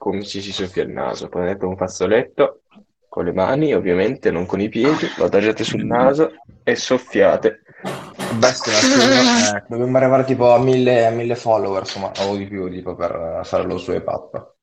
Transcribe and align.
come 0.00 0.24
ci 0.24 0.40
si 0.40 0.50
soffia 0.50 0.82
il 0.82 0.88
naso. 0.88 1.28
Prendete 1.28 1.66
un 1.66 1.76
fazzoletto 1.76 2.62
con 3.06 3.26
le 3.26 3.34
mani, 3.34 3.74
ovviamente, 3.74 4.30
non 4.30 4.46
con 4.46 4.60
i 4.60 4.70
piedi, 4.70 5.06
lo 5.18 5.26
adagiate 5.26 5.62
sul 5.62 5.84
naso 5.84 6.32
e 6.62 6.74
soffiate. 6.74 7.60
Bestia, 8.38 8.72
eh, 8.72 9.64
dobbiamo 9.68 9.98
arrivare 9.98 10.24
tipo 10.24 10.54
a 10.54 10.58
mille, 10.58 11.04
a 11.04 11.10
mille 11.10 11.34
follower, 11.34 11.80
insomma, 11.80 12.12
o 12.20 12.34
di 12.34 12.46
più, 12.46 12.70
tipo, 12.70 12.94
per 12.94 13.40
fare 13.44 13.64
lo 13.64 13.76
swipe 13.76 14.10
up. 14.10 14.54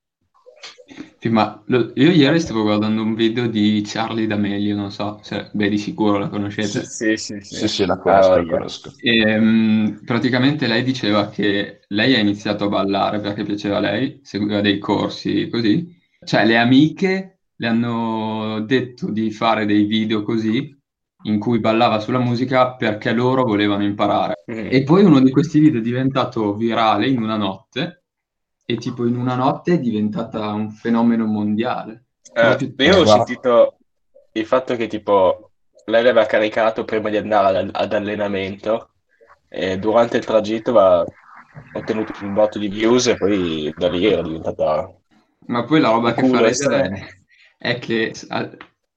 Sì, 1.20 1.30
ma 1.30 1.62
lo- 1.68 1.92
io 1.96 2.12
ieri 2.12 2.40
stavo 2.40 2.62
guardando 2.64 3.02
un 3.02 3.14
video 3.16 3.48
di 3.48 3.82
Charlie 3.86 4.28
D'Amelio, 4.28 4.76
non 4.76 4.92
so 4.92 5.20
se, 5.22 5.50
beh, 5.54 5.70
di 5.70 5.78
sicuro 5.78 6.18
la 6.18 6.30
conoscete. 6.30 6.84
Sì, 6.84 7.18
sì, 7.18 7.40
sì. 7.42 7.56
Sì, 7.56 7.68
sì, 7.68 7.86
la 7.86 7.98
conosco, 7.98 8.32
Ah, 8.34 8.36
la 8.38 8.42
io. 8.44 8.50
conosco. 8.50 8.92
E, 9.02 9.40
mm, 9.40 10.06
praticamente 10.06 10.68
lei 10.68 10.84
diceva 10.84 11.30
che 11.30 11.82
lei 11.88 12.16
ha 12.16 12.20
iniziato 12.20 12.66
a 12.66 12.70
ballare 12.70 13.20
perché 13.20 13.44
piaceva 13.44 13.78
a 13.78 13.80
lei, 13.80 14.20
seguiva 14.24 14.62
dei 14.62 14.78
corsi 14.80 15.50
così. 15.50 15.96
Cioè, 16.24 16.46
le 16.46 16.58
amiche 16.58 17.40
le 17.56 17.68
hanno 17.68 18.62
detto 18.66 19.12
di 19.12 19.32
fare 19.32 19.66
dei 19.66 19.86
video 19.86 20.22
così 20.24 20.76
in 21.24 21.40
cui 21.40 21.60
ballava 21.60 22.00
sulla 22.00 22.20
musica 22.20 22.76
perché 22.76 23.12
loro 23.12 23.44
volevano 23.44 23.84
imparare. 23.84 24.44
Mm. 24.52 24.68
E 24.72 24.84
poi 24.84 25.04
uno 25.04 25.20
di 25.20 25.32
questi 25.32 25.60
video 25.60 25.80
è 25.80 25.84
diventato 25.84 26.56
virale 26.56 27.08
in 27.08 27.22
una 27.22 27.36
notte 27.38 27.97
e 28.70 28.76
tipo 28.76 29.06
in 29.06 29.16
una 29.16 29.36
notte 29.36 29.76
è 29.76 29.80
diventata 29.80 30.52
un 30.52 30.70
fenomeno 30.72 31.26
mondiale. 31.26 32.08
Eh, 32.34 32.74
io 32.80 32.98
ho 32.98 33.06
sentito 33.06 33.78
il 34.34 34.46
fatto 34.46 34.76
che 34.76 34.88
tipo 34.88 35.52
lei 35.86 36.04
l'aveva 36.04 36.26
caricato 36.26 36.84
prima 36.84 37.10
di 37.10 37.16
andare 37.16 37.60
ad, 37.60 37.70
ad 37.72 37.94
allenamento 37.94 38.90
e 39.48 39.80
durante 39.80 40.18
il 40.18 40.26
tragitto 40.26 40.72
aveva 40.72 41.06
ottenuto 41.76 42.12
un 42.24 42.34
botto 42.34 42.60
di 42.60 42.68
views 42.68 43.08
e 43.08 43.16
poi 43.18 43.74
da 43.76 43.88
lì 43.88 44.06
era 44.06 44.22
diventata 44.22 44.94
Ma 45.46 45.64
poi 45.64 45.80
la 45.80 45.92
roba 45.92 46.14
che 46.14 46.24
fa 46.28 46.42
ridere 46.46 46.50
estremo. 46.50 46.98
è 47.58 47.80
che 47.80 48.14
ha- 48.28 48.52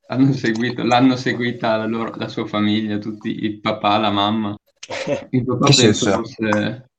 hanno 0.09 0.33
seguito, 0.33 0.83
l'hanno 0.83 1.15
seguita 1.15 1.77
la, 1.77 1.87
loro- 1.87 2.17
la 2.17 2.27
sua 2.27 2.45
famiglia, 2.45 2.99
tutti, 2.99 3.45
il 3.45 3.61
papà, 3.61 3.99
la 3.99 4.11
mamma. 4.11 4.57
Il 5.31 5.45
papà 5.45 5.67
Che 5.67 5.75
penso 5.77 6.11
senso? 6.11 6.23
fosse... 6.23 6.90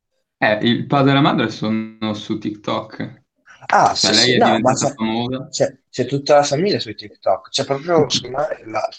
Eh, 0.41 0.59
il 0.63 0.87
padre 0.87 1.11
e 1.11 1.13
la 1.13 1.21
madre 1.21 1.49
sono 1.49 2.13
su 2.13 2.37
TikTok. 2.37 3.23
Ah, 3.67 3.95
Cioè, 3.97 4.11
sì, 4.11 4.13
lei 4.13 4.31
sì, 4.31 4.35
è 4.35 4.39
no, 4.39 4.45
diventata 4.45 4.87
c'è, 4.87 4.93
famosa. 4.95 5.49
c'è- 5.49 5.79
c'è 5.89 6.05
tutta 6.05 6.35
la 6.35 6.43
famiglia 6.43 6.79
su 6.79 6.93
TikTok. 6.93 7.49
C'è 7.49 7.63
proprio, 7.65 8.17
la- 8.65 8.89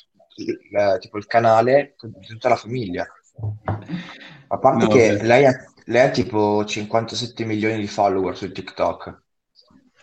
la- 0.70 0.98
tipo 0.98 1.18
il 1.18 1.26
canale 1.26 1.94
di 2.00 2.26
tutta 2.26 2.48
la 2.48 2.56
famiglia. 2.56 3.06
A 4.48 4.58
parte 4.58 4.86
No, 4.86 4.88
che 4.88 5.18
lei 5.22 5.46
ha, 5.46 5.52
lei 5.86 6.06
ha 6.06 6.10
tipo 6.10 6.64
57 6.64 7.44
milioni 7.44 7.78
di 7.80 7.86
follower 7.86 8.36
su 8.36 8.50
TikTok. 8.52 9.22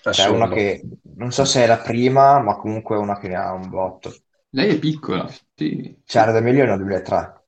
Cioè, 0.09 0.25
è 0.25 0.29
una 0.29 0.49
che 0.49 0.81
non 1.15 1.31
so 1.31 1.45
se 1.45 1.63
è 1.63 1.67
la 1.67 1.77
prima, 1.79 2.39
ma 2.39 2.55
comunque 2.57 2.95
è 2.95 2.99
una 2.99 3.17
che 3.19 3.27
ne 3.27 3.35
ha 3.35 3.51
un 3.53 3.69
botto. 3.69 4.11
Lei 4.51 4.75
è 4.75 4.79
piccola, 4.79 5.27
sì. 5.55 5.99
Cioè, 6.05 6.21
era 6.23 6.31
del 6.31 6.41
2001 6.43 6.71
al 6.73 6.77
2003. 6.79 7.43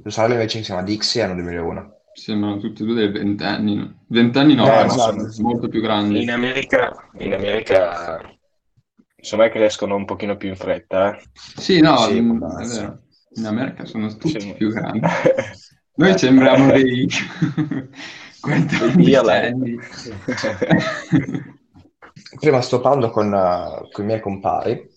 Sua 0.00 0.10
sorella 0.10 0.34
invece 0.34 0.58
si 0.58 0.64
chiama 0.64 0.82
Dixie, 0.82 1.22
è 1.22 1.26
nel 1.26 1.36
2001. 1.36 2.00
Sembrano 2.14 2.58
tutti 2.58 2.82
e 2.82 2.86
due 2.86 2.94
dei 2.94 3.10
ventenni. 3.10 4.00
Vent'anni 4.08 4.54
no, 4.54 4.66
Eh, 4.66 4.84
esatto. 4.84 5.30
sono 5.30 5.48
molto 5.48 5.68
più 5.68 5.80
grandi. 5.80 6.22
In 6.22 6.30
America, 6.30 7.08
in 7.18 7.32
America 7.32 8.20
insomma 9.16 9.48
crescono 9.48 9.94
un 9.94 10.04
pochino 10.04 10.36
più 10.36 10.48
in 10.48 10.56
fretta, 10.56 11.16
eh. 11.16 11.22
Sì, 11.32 11.80
no, 11.80 11.96
Sì, 11.98 12.20
vero. 12.20 13.02
In 13.34 13.46
America 13.46 13.84
sono 13.86 14.08
tutti 14.08 14.40
Sì. 14.40 14.52
più 14.54 14.70
grandi. 14.70 15.00
Noi 15.94 16.18
sembriamo 16.18 16.70
dei 16.72 17.08
quarantenni. 18.40 19.78
Prima 22.38 22.60
sto 22.60 22.80
parlando 22.80 23.10
con, 23.10 23.32
eh, 23.32 23.88
con 23.90 24.04
i 24.04 24.06
miei 24.06 24.20
compari 24.20 24.90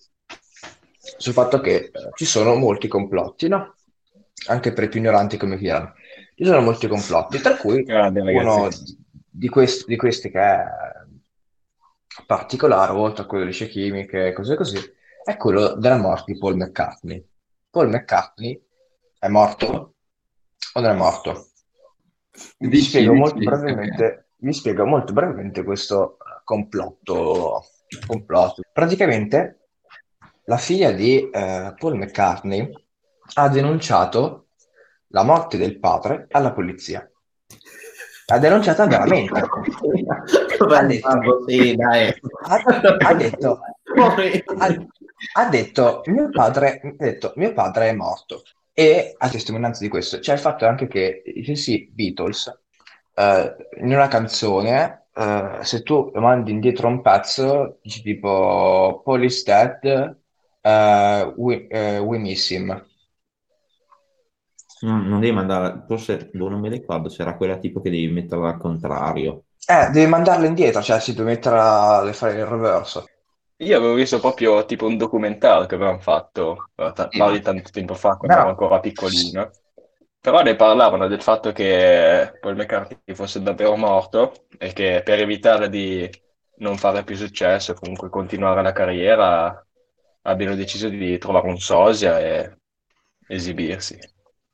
sul 1.18 1.32
fatto 1.32 1.60
che 1.60 1.76
eh, 1.76 1.92
ci 2.14 2.24
sono 2.24 2.56
molti 2.56 2.88
complotti, 2.88 3.48
no? 3.48 3.74
Anche 4.48 4.72
per 4.72 4.84
i 4.84 4.88
più 4.88 5.00
ignoranti 5.00 5.36
come 5.36 5.56
Piano. 5.56 5.94
Ci 6.38 6.44
sono 6.44 6.60
molti 6.60 6.86
complotti, 6.86 7.40
tra 7.40 7.56
cui 7.56 7.82
Grande, 7.82 8.20
uno 8.20 8.68
di 9.30 9.48
questi, 9.48 9.84
di 9.86 9.96
questi 9.96 10.30
che 10.30 10.38
è 10.38 10.64
particolare, 12.26 12.92
oltre 12.92 13.22
a 13.22 13.26
quello 13.26 13.44
delle 13.44 13.54
scie 13.54 13.68
chimiche 13.68 14.26
e 14.26 14.32
cose 14.34 14.54
così, 14.54 14.78
è 15.24 15.38
quello 15.38 15.72
della 15.76 15.96
morte 15.96 16.34
di 16.34 16.38
Paul 16.38 16.56
McCartney. 16.56 17.26
Paul 17.70 17.88
McCartney 17.88 18.62
è 19.18 19.28
morto 19.28 19.94
o 20.74 20.80
non 20.80 20.90
è 20.90 20.94
morto? 20.94 21.48
Vi 22.58 22.68
Dici, 22.68 22.88
spiego 22.88 23.12
dici, 23.12 23.22
molto 23.22 23.38
brevemente, 23.38 24.28
vi 24.36 24.52
spiego 24.52 24.84
molto 24.84 25.14
brevemente 25.14 25.62
questo 25.62 26.18
complotto, 26.44 27.64
complotto. 28.06 28.60
Praticamente 28.74 29.68
la 30.44 30.58
figlia 30.58 30.92
di 30.92 31.30
eh, 31.30 31.74
Paul 31.78 31.96
McCartney 31.96 32.70
ha 33.36 33.48
denunciato 33.48 34.45
la 35.16 35.22
morte 35.22 35.56
del 35.56 35.78
padre 35.78 36.26
alla 36.30 36.52
polizia. 36.52 37.10
Ha 38.26 38.38
denunciata 38.38 38.86
veramente. 38.86 39.42
Ha 40.58 40.82
detto, 40.82 41.44
Sì, 41.46 41.76
ha, 41.78 42.12
ha 42.98 43.14
detto, 43.14 43.60
ha, 44.58 44.76
ha 45.34 45.48
detto, 45.48 46.02
mio 46.06 46.28
padre, 46.30 46.80
ha 46.82 46.94
detto, 47.04 47.32
mio 47.36 47.52
padre 47.52 47.88
è 47.90 47.92
morto. 47.92 48.42
E 48.72 49.14
a 49.16 49.28
testimonianza 49.28 49.80
di 49.82 49.88
questo 49.88 50.18
c'è 50.18 50.34
il 50.34 50.38
fatto 50.38 50.66
anche 50.66 50.86
che 50.86 51.22
i 51.24 51.42
stessi 51.44 51.90
Beatles, 51.92 52.52
eh, 53.14 53.56
in 53.80 53.92
una 53.92 54.08
canzone, 54.08 55.08
eh, 55.14 55.58
se 55.62 55.82
tu 55.82 56.10
mandi 56.14 56.50
indietro 56.50 56.88
un 56.88 57.00
pezzo, 57.00 57.78
dici 57.82 58.02
tipo 58.02 59.02
Paul 59.04 59.24
is 59.24 59.42
dead, 59.44 60.16
eh, 60.60 61.32
we, 61.36 61.68
we 62.00 62.18
miss 62.18 62.50
him. 62.50 62.84
No, 64.80 65.02
non 65.02 65.20
devi 65.20 65.32
mandare, 65.34 65.84
forse 65.86 66.30
boh, 66.32 66.48
non 66.48 66.60
mi 66.60 66.68
ricordo 66.70 67.08
se 67.10 67.20
era 67.22 67.36
quella 67.36 67.58
tipo 67.58 67.80
che 67.82 67.90
devi 67.90 68.08
metterla 68.08 68.48
al 68.50 68.58
contrario. 68.58 69.44
Eh, 69.68 69.90
devi 69.90 70.06
mandarla 70.08 70.46
indietro, 70.46 70.80
cioè 70.82 71.00
si 71.00 71.12
deve 71.12 71.30
metterla, 71.30 72.00
deve 72.00 72.12
fare 72.12 72.34
il 72.38 72.46
reverso. 72.46 73.04
Io 73.58 73.76
avevo 73.76 73.94
visto 73.94 74.20
proprio 74.20 74.64
tipo 74.64 74.86
un 74.86 74.96
documentario 74.96 75.66
che 75.66 75.74
avevano 75.74 75.98
fatto, 75.98 76.70
eh, 76.76 76.92
ma- 77.12 77.30
di 77.32 77.40
tanto 77.40 77.70
tempo 77.70 77.94
fa, 77.94 78.16
quando 78.16 78.36
No. 78.36 78.40
ero 78.40 78.48
ancora 78.50 78.78
piccolino, 78.80 79.50
però 80.20 80.42
ne 80.42 80.54
parlavano 80.56 81.08
del 81.08 81.22
fatto 81.22 81.52
che 81.52 82.36
Paul 82.40 82.54
McCartney 82.56 83.14
fosse 83.14 83.42
davvero 83.42 83.76
morto 83.76 84.46
e 84.58 84.72
che 84.72 85.02
per 85.04 85.20
evitare 85.20 85.68
di 85.68 86.08
non 86.58 86.76
fare 86.78 87.02
più 87.04 87.16
successo 87.16 87.72
e 87.72 87.74
comunque 87.74 88.08
continuare 88.10 88.62
la 88.62 88.72
carriera 88.72 89.66
abbiano 90.22 90.54
deciso 90.54 90.88
di 90.88 91.18
trovare 91.18 91.48
un 91.48 91.58
sosia 91.58 92.18
e 92.20 92.58
esibirsi. 93.26 93.98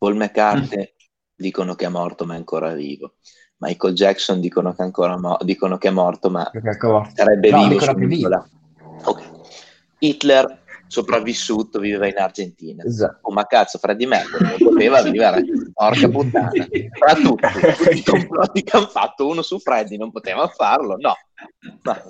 Paul 0.03 0.17
McCartney 0.17 0.93
dicono 1.33 1.77
che 1.77 1.85
è 1.85 1.89
morto 1.89 2.25
ma 2.25 2.35
è 2.35 2.37
ancora 2.37 2.73
vivo. 2.73 3.15
Michael 3.59 3.95
Jackson 3.95 4.41
dicono 4.41 4.73
che, 4.75 4.83
è 4.83 4.85
ancora 4.85 5.17
mo- 5.17 5.39
dicono 5.43 5.79
che 5.79 5.87
è 5.87 5.91
morto 5.93 6.29
ma 6.29 6.51
ancora- 6.53 7.09
sarebbe 7.15 7.51
No, 7.51 7.69
vivo 7.69 7.79
su 7.79 7.85
che 7.87 7.91
è 7.93 7.95
vivo. 7.95 8.05
un'isola. 8.07 8.49
Ok. 9.05 9.23
Hitler 9.99 10.61
sopravvissuto 10.89 11.79
viveva 11.79 12.09
in 12.09 12.17
Argentina. 12.19 12.83
Esatto. 12.83 13.19
Oh 13.29 13.33
ma 13.33 13.47
cazzo, 13.47 13.79
Freddie 13.79 14.09
Mercury 14.09 14.45
non 14.59 14.73
poteva 14.73 15.01
vivere, 15.09 15.45
porca 15.73 16.09
puttana. 16.09 16.51
Fra 16.51 17.15
tutti 17.23 17.99
i 17.99 18.03
complotti 18.03 18.63
che 18.65 18.77
hanno 18.77 18.89
fatto, 18.89 19.29
uno 19.29 19.43
su 19.43 19.61
Freddie 19.61 19.99
non 19.99 20.11
poteva 20.11 20.49
farlo, 20.49 20.97
no. 20.99 21.15
Fare. 21.81 22.03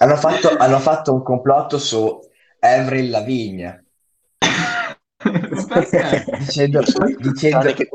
Hanno 0.00 0.16
fatto, 0.16 0.54
hanno 0.58 0.78
fatto 0.80 1.14
un 1.14 1.22
complotto 1.22 1.78
su 1.78 2.20
Avril 2.60 3.08
Lavigne? 3.08 3.81
dicendo, 6.38 6.82
dicendo, 7.18 7.72
che 7.72 7.88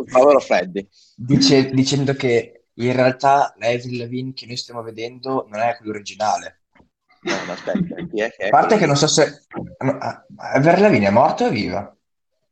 dice- 1.15 1.69
dicendo 1.71 2.13
che 2.13 2.65
in 2.73 2.93
realtà 2.93 3.53
la 3.57 3.67
Avril 3.67 3.97
Lavigne 3.97 4.33
che 4.33 4.45
noi 4.45 4.57
stiamo 4.57 4.81
vedendo 4.81 5.47
non 5.49 5.59
è 5.61 5.75
quella 5.77 5.93
originale. 5.93 6.61
No, 7.21 7.33
aspetta, 7.51 7.95
chi 8.09 8.21
è 8.21 8.29
che 8.29 8.43
è? 8.43 8.47
A 8.47 8.49
parte 8.49 8.77
che 8.77 8.85
non 8.85 8.95
so 8.95 9.07
se... 9.07 9.45
no, 9.79 9.97
ah, 9.99 10.25
Avril 10.53 10.81
Lavigne 10.81 11.07
è 11.07 11.11
morta 11.11 11.45
o 11.45 11.47
è 11.47 11.51
viva? 11.51 11.91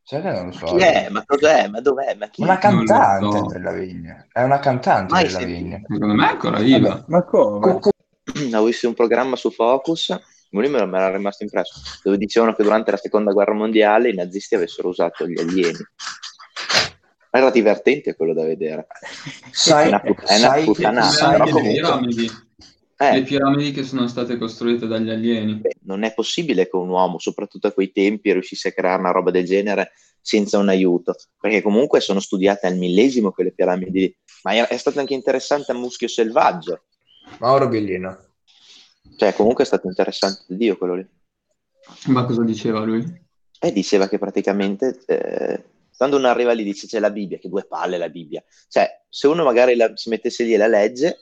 Sai 0.03 0.21
che 0.21 0.31
non 0.31 0.45
lo 0.47 0.51
so. 0.51 0.65
Chi 0.65 0.77
è? 0.77 1.07
Ma 1.09 1.23
cos'è? 1.25 1.67
Ma 1.67 1.81
dov'è? 1.81 2.15
Ma 2.15 2.27
chi 2.27 2.43
Una 2.43 2.59
Non 2.61 2.75
lo 2.79 2.83
cantante 2.85 3.37
so. 3.37 3.45
Avril 3.45 3.61
Lavigne. 3.63 4.27
È 4.31 4.43
una 4.43 4.59
cantante 4.59 5.13
Mai 5.13 5.23
Avril 5.23 5.37
sentito. 5.37 5.57
Lavigne. 5.59 5.85
Secondo 5.87 6.13
me 6.13 6.25
è 6.27 6.29
ancora 6.31 6.59
viva. 6.59 6.89
Vabbè. 6.89 7.03
Ma 7.07 7.23
come? 7.23 7.59
Co- 7.59 7.79
co- 7.79 7.89
Ho 8.53 8.63
visto 8.65 8.87
un 8.87 8.93
programma 8.93 9.35
su 9.35 9.49
Focus, 9.51 10.19
lui 10.49 10.69
me 10.69 10.85
me 10.85 10.97
era 10.97 11.15
rimasto 11.15 11.43
impresso, 11.43 11.79
dove 12.03 12.17
dicevano 12.17 12.53
che 12.53 12.63
durante 12.63 12.91
la 12.91 12.97
seconda 12.97 13.31
guerra 13.31 13.53
mondiale 13.53 14.09
i 14.09 14.15
nazisti 14.15 14.55
avessero 14.55 14.89
usato 14.89 15.27
gli 15.27 15.39
alieni. 15.39 15.77
Era 17.31 17.49
divertente 17.51 18.15
quello 18.15 18.33
da 18.33 18.43
vedere. 18.45 18.87
sai, 19.51 19.85
È 19.85 19.87
una 19.89 19.99
put- 19.99 20.23
è 20.23 20.37
una 20.37 20.47
sai, 20.47 20.63
puttanata, 20.63 21.29
però 21.31 21.43
le 21.45 21.51
comunque- 21.51 21.73
piramidi, 21.81 22.31
Eh, 22.97 23.11
le 23.15 23.23
piramidi 23.23 23.71
che 23.71 23.83
sono 23.83 24.07
state 24.07 24.37
costruite 24.37 24.87
dagli 24.87 25.09
alieni. 25.09 25.55
beh, 25.55 25.75
non 25.81 26.03
è 26.03 26.13
possibile 26.13 26.69
che 26.69 26.77
un 26.77 26.87
uomo, 26.87 27.19
soprattutto 27.19 27.67
a 27.67 27.71
quei 27.73 27.91
tempi, 27.91 28.31
riuscisse 28.31 28.69
a 28.69 28.71
creare 28.71 29.01
una 29.01 29.11
roba 29.11 29.31
del 29.31 29.43
genere 29.43 29.91
senza 30.21 30.57
un 30.59 30.69
aiuto, 30.69 31.13
perché 31.37 31.61
comunque 31.61 31.99
sono 31.99 32.21
studiate 32.21 32.67
al 32.67 32.77
millesimo 32.77 33.31
quelle 33.31 33.51
piramidi. 33.51 33.99
lì. 33.99 34.17
Ma 34.43 34.53
è, 34.53 34.67
è 34.67 34.77
stato 34.77 34.99
anche 34.99 35.13
interessante 35.13 35.73
a 35.73 35.75
Muschio 35.75 36.07
Selvaggio. 36.07 36.85
Mauro 37.39 37.67
Bellino. 37.67 38.24
Cioè, 39.17 39.33
comunque 39.33 39.63
è 39.63 39.67
stato 39.67 39.87
interessante 39.87 40.43
di 40.47 40.57
Dio 40.57 40.77
quello 40.77 40.95
lì. 40.95 41.07
Ma 42.07 42.25
cosa 42.25 42.43
diceva 42.43 42.83
lui? 42.83 43.03
E 43.59 43.71
diceva 43.71 44.07
che 44.07 44.17
praticamente 44.17 44.99
eh, 45.05 45.63
quando 45.95 46.17
uno 46.17 46.27
arriva 46.27 46.51
lì 46.51 46.63
dice 46.63 46.87
c'è 46.87 46.99
la 46.99 47.09
Bibbia, 47.09 47.37
che 47.37 47.49
due 47.49 47.65
palle 47.65 47.97
la 47.97 48.09
Bibbia. 48.09 48.43
Cioè, 48.67 49.03
se 49.07 49.27
uno 49.27 49.43
magari 49.43 49.75
la- 49.75 49.95
si 49.95 50.09
mettesse 50.09 50.43
lì 50.43 50.53
e 50.53 50.57
la 50.57 50.67
legge, 50.67 51.19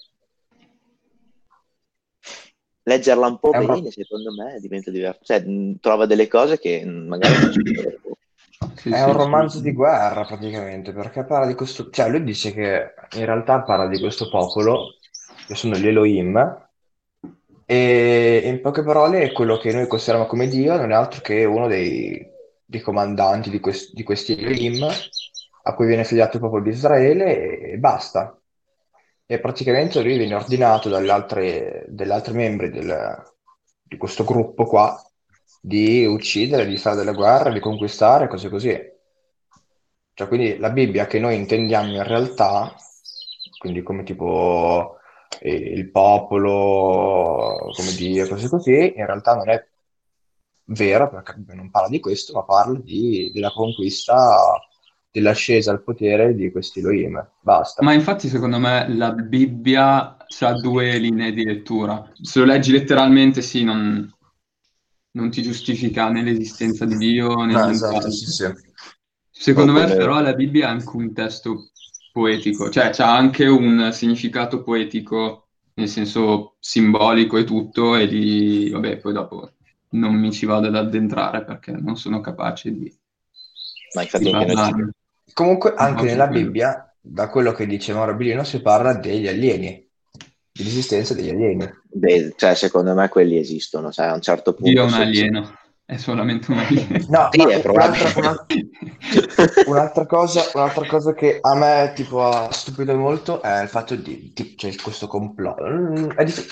leggerla 2.84 3.28
un 3.28 3.40
po' 3.40 3.52
ro- 3.52 3.66
bene, 3.66 3.92
secondo 3.92 4.32
me 4.34 4.60
diventa 4.60 4.92
diverso. 4.92 5.22
Cioè, 5.24 5.46
mh, 5.46 5.80
trova 5.80 6.06
delle 6.06 6.28
cose 6.28 6.60
che 6.60 6.84
mh, 6.84 7.08
magari 7.08 7.38
non 7.38 7.52
ci 7.52 7.62
Sì, 8.76 8.90
È 8.90 8.96
sì, 8.96 9.04
un 9.04 9.12
sì. 9.12 9.18
romanzo 9.18 9.60
di 9.60 9.72
guerra 9.74 10.26
praticamente, 10.26 10.94
perché 10.94 11.24
parla 11.26 11.46
di 11.48 11.54
questo, 11.56 11.90
cioè 11.90 12.10
lui 12.10 12.24
dice 12.24 12.54
che 12.54 12.94
in 13.18 13.26
realtà 13.26 13.62
parla 13.62 13.88
di 13.88 14.00
questo 14.00 14.30
popolo, 14.30 14.96
che 15.46 15.56
sono 15.56 15.78
gli 15.78 15.88
Elohim, 15.88 16.63
e 17.66 18.42
in 18.46 18.62
poche 18.62 18.84
parole 18.84 19.32
quello 19.32 19.58
che 19.58 19.72
noi 19.72 19.88
consideriamo 19.88 20.28
come 20.28 20.48
Dio 20.48 20.76
non 20.76 20.92
è 20.92 20.96
altro 20.96 21.22
che 21.22 21.46
uno 21.46 21.68
dei, 21.68 22.26
dei 22.66 22.82
comandanti 22.82 23.50
di, 23.50 23.60
quest- 23.60 23.94
di 23.94 24.04
questi 24.04 24.38
Elohim, 24.38 24.88
a 25.64 25.74
cui 25.74 25.86
viene 25.86 26.02
affiliato 26.02 26.38
il 26.38 26.42
popolo 26.42 26.64
di 26.64 26.70
Israele 26.70 27.60
e, 27.60 27.78
basta. 27.78 28.38
E 29.26 29.40
praticamente 29.40 30.02
lui 30.02 30.18
viene 30.18 30.36
ordinato 30.36 30.90
dagli 30.90 31.10
altri 31.10 32.34
membri 32.34 32.70
del- 32.70 33.32
di 33.82 33.98
questo 33.98 34.24
gruppo 34.24 34.66
qua 34.66 35.02
di 35.62 36.06
uccidere, 36.06 36.66
di 36.66 36.78
fare 36.78 36.98
delle 36.98 37.14
guerre, 37.14 37.54
di 37.54 37.60
conquistare, 37.60 38.28
cose 38.28 38.50
così. 38.50 38.92
Cioè, 40.14 40.28
quindi 40.28 40.58
la 40.58 40.70
Bibbia 40.70 41.08
che 41.08 41.20
noi 41.20 41.36
intendiamo 41.36 41.94
in 41.94 42.04
realtà, 42.04 42.76
quindi 43.58 43.82
come 43.82 44.04
tipo 44.04 44.98
eh, 45.40 45.54
il 45.56 45.90
popolo, 45.90 47.72
come 47.76 47.94
Dio, 47.96 48.28
cose 48.28 48.48
così, 48.50 48.94
in 48.96 49.06
realtà 49.06 49.36
non 49.36 49.50
è 49.50 49.66
vero 50.66 51.10
perché 51.10 51.36
non 51.54 51.70
parla 51.70 51.90
di 51.90 52.00
questo, 52.00 52.34
ma 52.34 52.44
parla 52.44 52.80
di- 52.80 53.32
della 53.34 53.52
conquista, 53.52 54.60
dell'ascesa 55.12 55.72
al 55.72 55.84
potere 55.84 56.34
di 56.34 56.52
questi 56.52 56.80
Elohim. 56.80 57.26
Basta. 57.42 57.84
Ma 57.84 57.94
infatti, 57.94 58.28
secondo 58.28 58.58
me, 58.60 58.88
la 58.96 59.12
Bibbia 59.12 60.18
ha 60.18 60.54
due 60.60 60.98
linee 60.98 61.34
di 61.34 61.44
lettura. 61.44 62.12
Se 62.20 62.40
lo 62.40 62.46
leggi 62.46 62.72
letteralmente, 62.72 63.42
sì, 63.42 63.64
non, 63.64 64.12
non 65.12 65.30
ti 65.30 65.44
giustifica 65.44 66.10
né 66.10 66.24
l'esistenza 66.24 66.86
di 66.86 66.98
Dio 66.98 67.28
né 67.44 67.54
No, 67.54 67.66
nient'altro. 67.66 67.70
esatto, 67.70 68.10
sì, 68.12 68.26
sì. 68.26 68.52
Secondo 69.30 69.72
No, 69.74 69.80
me, 69.80 69.84
come- 69.86 69.98
però, 69.98 70.20
la 70.22 70.34
Bibbia 70.34 70.68
è 70.68 70.70
anche 70.70 70.96
un 70.96 71.14
testo 71.14 71.70
poetico, 72.14 72.70
cioè 72.70 72.92
c'ha 72.92 73.14
anche 73.14 73.48
un 73.48 73.90
significato 73.92 74.62
poetico, 74.62 75.48
nel 75.74 75.90
senso 75.90 76.56
simbolico 76.60 77.38
e 77.38 77.44
tutto, 77.44 77.96
e 77.96 78.08
di, 78.08 78.70
vabbè, 78.72 78.98
poi 78.98 79.14
dopo 79.14 79.52
non 79.90 80.14
mi 80.14 80.32
ci 80.32 80.46
vado 80.46 80.68
ad 80.68 80.76
addentrare 80.76 81.44
perché 81.44 81.72
non 81.72 81.98
sono 81.98 82.22
capace 82.22 82.72
di, 82.72 82.96
Ma 83.96 84.04
infatti 84.04 84.26
di 84.26 84.32
anche 84.32 84.46
noi 84.46 84.56
ci- 84.56 84.62
parlarne. 84.62 84.92
Comunque, 85.34 85.74
anche 85.76 86.04
nella 86.04 86.28
quello. 86.28 86.46
Bibbia, 86.46 86.96
da 87.02 87.28
quello 87.30 87.52
che 87.52 87.66
dice 87.66 87.94
Mauro 87.94 88.16
Bilino, 88.16 88.44
si 88.44 88.62
parla 88.62 88.94
degli 88.94 89.28
alieni, 89.28 89.90
dell'esistenza 90.52 91.16
degli 91.16 91.30
alieni. 91.30 91.68
Beh, 91.92 92.36
cioè, 92.38 92.54
secondo 92.54 92.94
me 92.94 93.10
quelli 93.10 93.38
esistono, 93.38 93.92
sai, 93.92 94.10
a 94.10 94.14
un 94.14 94.22
certo 94.22 94.54
punto... 94.54 94.70
Dio 94.70 94.84
è 94.84 94.86
un 94.86 94.94
alieno, 94.94 95.58
è 95.86 95.98
solamente 95.98 96.52
un 96.52 96.58
alieno. 96.60 96.98
No, 97.10 97.30
Sì, 97.30 97.42
è 97.50 97.62
un'altra, 97.72 98.12
una- 98.16 98.46
un'altra 99.66 100.06
cosa, 100.06 100.52
un'altra 100.54 100.86
cosa 100.86 101.14
che 101.14 101.40
a 101.42 101.56
me 101.56 101.92
tipo 101.96 102.24
ha 102.26 102.52
stupito 102.52 102.96
molto 102.96 103.42
è 103.42 103.62
il 103.62 103.68
fatto 103.70 103.96
di, 103.96 104.32
di- 104.34 104.56
cioè, 104.58 104.76
questo 104.76 105.08
complotto. 105.08 105.64
Mm. 105.66 106.10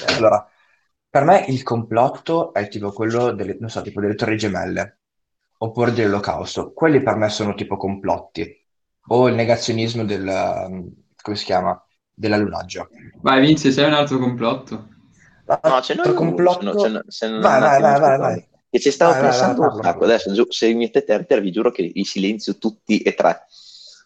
Allora, 0.07 0.47
per 1.09 1.23
me 1.23 1.45
il 1.47 1.63
complotto 1.63 2.53
è 2.53 2.67
tipo 2.67 2.91
quello 2.91 3.31
delle, 3.31 3.57
non 3.59 3.69
so, 3.69 3.81
tipo 3.81 3.99
delle 4.01 4.15
Torri 4.15 4.37
Gemelle 4.37 4.99
oppure 5.59 5.91
dell'Olocausto. 5.91 6.73
Quelli 6.73 7.01
per 7.01 7.15
me 7.15 7.29
sono 7.29 7.53
tipo 7.53 7.77
complotti 7.77 8.59
o 9.07 9.27
il 9.27 9.35
negazionismo 9.35 10.03
del, 10.05 10.25
um, 10.27 10.91
come 11.21 11.35
si 11.35 11.45
chiama? 11.45 11.81
Dell'allunaggio. 12.13 12.89
Vai, 13.21 13.41
Vince, 13.41 13.69
c'è 13.71 13.85
un 13.85 13.93
altro 13.93 14.19
complotto? 14.19 14.89
No, 15.47 15.81
ce 15.81 15.93
n'è 15.95 15.99
Altro 16.01 16.13
complotto. 16.13 16.77
se 16.79 16.89
no- 16.89 17.03
se 17.07 17.27
non 17.29 17.41
Vai, 17.41 17.59
un 17.59 17.61
vai, 17.61 17.81
vai, 17.81 18.17
vai, 18.19 18.47
vai. 18.71 18.73
Che 18.79 18.79
ci 18.79 18.91
stavo 18.91 19.11
Vai, 19.11 19.21
vai, 19.21 19.29
pensando 19.29 19.59
vai, 19.61 19.69
un 19.69 19.75
parla. 19.75 19.91
sacco. 19.91 20.03
Adesso, 20.05 20.33
giu- 20.33 20.51
se 20.51 20.67
mi 20.67 20.75
mettete 20.75 21.13
enter, 21.13 21.41
vi 21.41 21.51
giuro 21.51 21.71
che 21.71 21.91
li 21.93 22.03
silenzio 22.03 22.57
tutti 22.57 22.99
e 22.99 23.13
tre. 23.13 23.45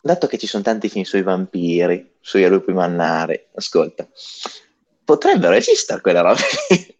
Dato 0.01 0.27
che 0.27 0.37
ci 0.37 0.47
sono 0.47 0.63
tanti 0.63 0.89
film 0.89 1.03
sui 1.03 1.23
vampiri, 1.23 2.15
sui 2.19 2.45
lupi 2.47 2.73
mannari, 2.73 3.47
ascolta, 3.55 4.07
potrebbero 5.03 5.53
esistere 5.55 6.01
quelle 6.01 6.21
robe. 6.21 6.41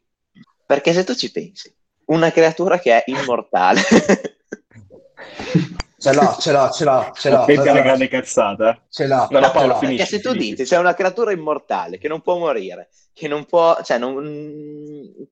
Perché 0.65 0.93
se 0.93 1.03
tu 1.03 1.13
ci 1.13 1.31
pensi, 1.31 1.71
una 2.05 2.31
creatura 2.31 2.79
che 2.79 3.03
è 3.03 3.11
immortale, 3.11 3.81
Ce 6.05 6.13
l'ho, 6.13 6.35
ce 6.39 6.51
l'ho, 6.51 6.69
ce 6.71 6.83
l'ho, 6.83 7.11
ce 7.15 7.29
l'ho. 7.29 7.43
Una 7.47 7.61
Allora, 7.61 7.81
grande 7.81 8.07
cazzata. 8.07 8.81
Ce 8.89 9.07
l'ho, 9.07 9.27
No, 9.31 9.39
no, 9.39 9.51
Paolo, 9.51 9.75
finisci. 9.77 9.97
perché 9.97 10.05
se 10.05 10.21
tu 10.21 10.29
finisci. 10.31 10.49
dici 10.55 10.63
c'è 10.69 10.77
una 10.77 10.93
creatura 10.93 11.31
immortale 11.31 11.97
che 11.97 12.07
non 12.07 12.21
può 12.21 12.37
morire, 12.37 12.89
che 13.13 13.27
non 13.27 13.45
può, 13.45 13.77
cioè, 13.83 13.97
non, 13.97 14.23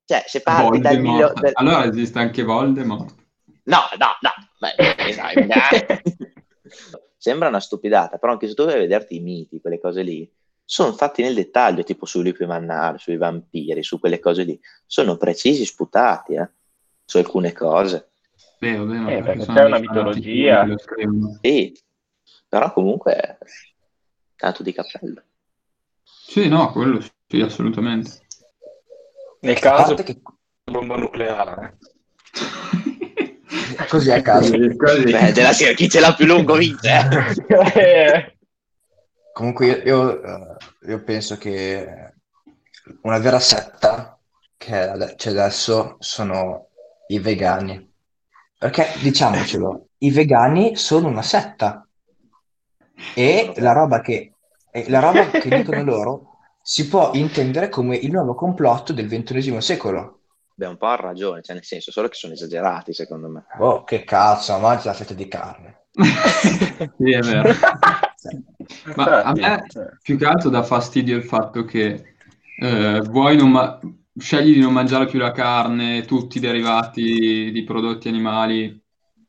cioè 0.05 0.23
se 0.25 0.41
parti 0.41 0.79
dal 0.79 0.93
Voldemort. 0.95 1.01
miglior... 1.15 1.33
del- 1.39 1.51
Allora 1.53 1.85
esiste 1.85 2.17
anche 2.19 2.41
Voldemort. 2.43 3.13
No, 3.65 3.77
no, 3.97 4.07
no. 4.21 4.31
Beh, 4.59 5.45
dai. 5.47 6.01
Sembra 7.17 7.47
una 7.47 7.59
stupidata, 7.59 8.17
però 8.17 8.33
anche 8.33 8.47
se 8.47 8.53
tu 8.53 8.65
vai 8.65 8.73
a 8.75 8.79
vederti 8.79 9.15
i 9.15 9.19
miti, 9.19 9.61
quelle 9.61 9.79
cose 9.79 10.01
lì, 10.01 10.29
sono 10.65 10.91
fatti 10.93 11.21
nel 11.21 11.33
dettaglio, 11.35 11.83
tipo 11.83 12.05
sui 12.05 12.23
lupi 12.23 12.45
mannari, 12.45 12.97
sui 12.97 13.17
vampiri, 13.17 13.83
su 13.83 13.99
quelle 13.99 14.19
cose 14.19 14.43
lì. 14.43 14.59
Sono 14.85 15.15
precisi, 15.17 15.65
sputati, 15.65 16.33
eh, 16.33 16.49
su 17.05 17.17
alcune 17.17 17.53
cose. 17.53 18.12
Beh, 18.63 18.77
vabbè, 18.77 18.97
ma 18.97 19.11
Eh, 19.11 19.21
perché 19.21 19.37
perché 19.39 19.53
c'è 19.53 19.63
una 19.65 19.79
mitologia. 19.79 20.65
Sì, 21.41 21.77
però 22.47 22.71
comunque 22.71 23.37
tanto 24.37 24.63
di 24.63 24.71
cappello. 24.71 25.21
Sì, 26.03 26.47
no, 26.47 26.71
quello 26.71 27.01
sì, 27.27 27.41
assolutamente. 27.41 28.21
Nel 29.41 29.59
caso, 29.59 29.95
che 29.95 30.21
bomba 30.63 30.95
nucleare. 30.95 31.77
così 33.89 34.11
a 34.11 34.21
caso. 34.21 34.55
Così. 34.77 35.11
Beh, 35.11 35.33
della 35.33 35.51
serie, 35.51 35.75
chi 35.75 35.89
ce 35.89 35.99
l'ha 35.99 36.13
più 36.13 36.25
lungo 36.25 36.55
vince. 36.55 36.89
eh. 36.89 37.81
Eh, 37.81 38.37
Comunque 39.33 39.65
io, 39.65 39.81
io, 39.83 40.23
eh, 40.23 40.55
io 40.87 41.03
penso 41.03 41.37
che 41.37 42.13
una 43.01 43.17
vera 43.17 43.39
setta 43.39 44.17
che 44.55 45.15
c'è 45.17 45.31
adesso 45.31 45.97
sono 45.99 46.69
i 47.07 47.19
vegani. 47.19 47.92
Perché 48.63 48.93
diciamocelo, 49.01 49.87
i 49.97 50.11
vegani 50.11 50.77
sono 50.77 51.09
una 51.09 51.21
setta 51.21 51.85
e 53.13 53.51
la 53.57 53.73
roba 53.73 53.99
che, 53.99 54.35
la 54.87 55.01
roba 55.01 55.25
che 55.31 55.49
dicono 55.49 55.83
loro 55.83 56.37
si 56.61 56.87
può 56.87 57.11
intendere 57.13 57.67
come 57.67 57.97
il 57.97 58.09
nuovo 58.09 58.35
complotto 58.35 58.93
del 58.93 59.09
ventunesimo 59.09 59.59
secolo. 59.59 60.21
Beh, 60.55 60.67
un 60.67 60.77
po' 60.77 60.85
ha 60.85 60.95
ragione, 60.95 61.41
cioè 61.41 61.55
nel 61.55 61.65
senso, 61.65 61.91
solo 61.91 62.07
che 62.07 62.15
sono 62.15 62.31
esagerati, 62.31 62.93
secondo 62.93 63.27
me. 63.27 63.43
Oh, 63.59 63.83
che 63.83 64.05
cazzo, 64.05 64.57
mangi 64.59 64.87
la 64.87 64.93
fetta 64.93 65.13
di 65.13 65.27
carne. 65.27 65.87
Sì, 66.97 67.11
è 67.11 67.19
vero. 67.19 67.49
Ma 68.95 69.23
a 69.23 69.33
me 69.33 69.39
Infatti, 69.41 69.79
più 70.01 70.17
che 70.17 70.25
altro 70.25 70.49
dà 70.49 70.63
fastidio 70.63 71.17
il 71.17 71.25
fatto 71.25 71.65
che 71.65 72.15
eh, 72.61 73.01
vuoi 73.01 73.35
non 73.35 73.51
ma- 73.51 73.77
scegli 74.17 74.53
di 74.53 74.59
non 74.59 74.73
mangiare 74.73 75.05
più 75.05 75.19
la 75.19 75.31
carne, 75.31 76.05
tutti 76.05 76.37
i 76.37 76.41
derivati 76.41 77.51
di 77.51 77.63
prodotti 77.63 78.07
animali, 78.07 78.81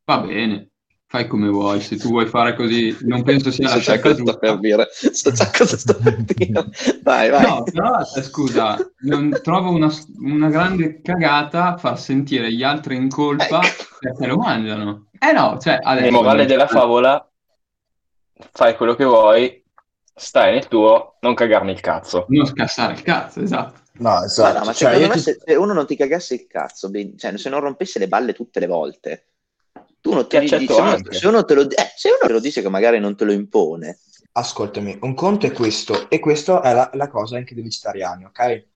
va 0.05 0.19
bene, 0.21 0.71
fai 1.07 1.27
come 1.27 1.49
vuoi, 1.49 1.81
se 1.81 1.97
tu 1.97 2.09
vuoi 2.09 2.27
fare 2.27 2.55
così, 2.55 2.97
non 3.03 3.23
penso 3.23 3.51
sia 3.53 3.69
la 3.69 3.79
scelta 3.79 4.09
cosa 4.09 4.23
sto 4.23 4.37
per 4.37 4.59
dire. 4.59 4.89
So 4.91 5.31
già 5.31 5.49
cosa 5.57 5.77
sto 5.77 5.97
per 5.97 6.17
dire. 6.23 6.65
Vai, 7.03 7.31
vai. 7.31 7.43
No, 7.43 7.63
però 7.63 8.01
eh, 8.01 8.23
scusa, 8.23 8.77
non 9.03 9.39
trovo 9.43 9.71
una, 9.71 9.91
una 10.19 10.49
grande 10.49 11.01
cagata 11.01 11.77
far 11.77 11.99
sentire 11.99 12.53
gli 12.53 12.65
altri 12.65 12.97
in 12.97 13.09
colpa 13.09 13.61
Ecco. 13.63 13.85
perché 14.01 14.27
lo 14.27 14.39
mangiano. 14.39 15.07
Eh 15.19 15.33
no, 15.33 15.57
cioè 15.61 15.79
adesso... 15.81 16.07
Il 16.07 16.13
morale 16.13 16.47
della 16.47 16.67
favola, 16.67 17.31
fai 18.51 18.77
quello 18.77 18.95
che 18.95 19.05
vuoi, 19.05 19.65
stai 20.13 20.53
nel 20.53 20.67
tuo, 20.67 21.17
non 21.21 21.35
cagarne 21.35 21.71
il 21.71 21.81
cazzo. 21.81 22.27
Non 22.29 22.45
scassare 22.47 22.95
il 22.95 23.03
cazzo, 23.03 23.41
esatto. 23.41 23.83
No, 24.01 24.11
Ma 24.19 24.25
esatto. 24.25 24.59
no, 24.59 24.65
ma 24.65 24.73
Cioè, 24.73 24.75
secondo 24.75 25.07
me 25.07 25.15
ti- 25.15 25.21
se, 25.21 25.39
se 25.45 25.55
uno 25.55 25.73
non 25.73 25.87
ti 25.87 25.97
cagasse 25.97 26.35
il 26.35 26.47
cazzo, 26.47 26.91
cioè 27.17 27.37
se 27.39 27.49
non 27.49 27.61
rompesse 27.61 27.99
le 27.99 28.09
balle 28.09 28.33
tutte 28.33 28.59
le 28.61 28.67
volte, 28.67 29.29
tu 30.01 30.13
non 30.13 30.29
te 30.29 30.37
Ti 30.37 30.37
li- 30.39 30.47
accetto 30.47 30.75
se, 30.75 30.81
uno, 30.81 30.91
anche. 30.91 31.11
se 31.13 31.27
uno 31.29 31.45
te 31.45 31.55
lo, 31.55 31.63
eh, 31.63 31.93
se 31.97 32.09
uno 32.09 32.19
te 32.27 32.33
lo 32.33 32.41
dice 32.41 32.61
che 32.61 32.69
magari 32.69 32.99
non 32.99 33.17
te 33.17 33.25
lo 33.25 33.33
impone, 33.33 33.99
Ascoltami, 34.33 34.99
un 35.03 35.15
conto 35.15 35.47
è 35.47 35.53
questo, 35.53 36.11
e 36.11 36.19
questo 36.19 36.61
è 36.63 36.75
la, 36.75 36.91
la 36.95 37.09
cosa 37.09 37.37
anche 37.37 37.55
dei 37.55 37.63
vegetariani, 37.63 38.25
ok? 38.25 38.67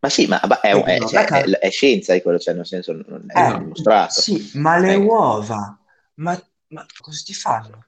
ma 0.00 0.08
sì, 0.08 0.26
ma 0.26 0.40
ma 0.46 0.60
è, 0.60 0.72
è- 0.72 0.98
No, 1.00 1.08
cioè, 1.08 1.24
car- 1.24 1.44
è- 1.44 1.58
è 1.58 1.70
scienza 1.70 2.12
di 2.12 2.22
quello, 2.22 2.38
cioè 2.38 2.54
nel 2.54 2.66
senso 2.66 2.92
non 2.92 3.24
è 3.28 3.34
Eh, 3.34 3.58
dimostrato. 3.58 4.20
Sì, 4.20 4.50
ma 4.54 4.78
le 4.78 4.94
Eh. 4.94 4.96
uova, 4.96 5.78
ma, 6.14 6.40
ma 6.68 6.86
cosa 7.00 7.20
ti 7.24 7.34
fanno? 7.34 7.86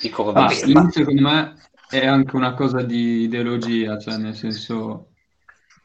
Di 0.00 0.10
Ma 0.10 0.48
ma- 0.72 0.90
secondo 0.90 1.22
me 1.22 1.54
è 1.88 2.06
anche 2.06 2.36
una 2.36 2.54
cosa 2.54 2.82
di 2.82 3.22
ideologia, 3.22 3.98
cioè 3.98 4.16
nel 4.18 4.34
senso 4.34 5.11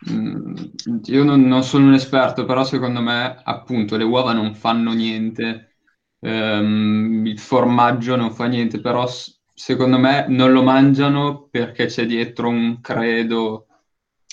io 0.05 1.23
non, 1.23 1.41
non 1.47 1.63
sono 1.63 1.87
un 1.87 1.93
esperto, 1.93 2.45
però 2.45 2.63
secondo 2.63 3.01
me, 3.01 3.41
appunto, 3.43 3.97
le 3.97 4.03
uova 4.03 4.33
non 4.33 4.53
fanno 4.53 4.93
niente, 4.93 5.77
ehm, 6.19 7.25
il 7.25 7.39
formaggio 7.39 8.15
non 8.15 8.31
fa 8.31 8.45
niente, 8.45 8.79
però 8.79 9.07
secondo 9.53 9.97
me 9.97 10.25
non 10.27 10.51
lo 10.51 10.63
mangiano 10.63 11.47
perché 11.49 11.87
c'è 11.87 12.05
dietro 12.05 12.47
un 12.47 12.79
credo 12.79 13.67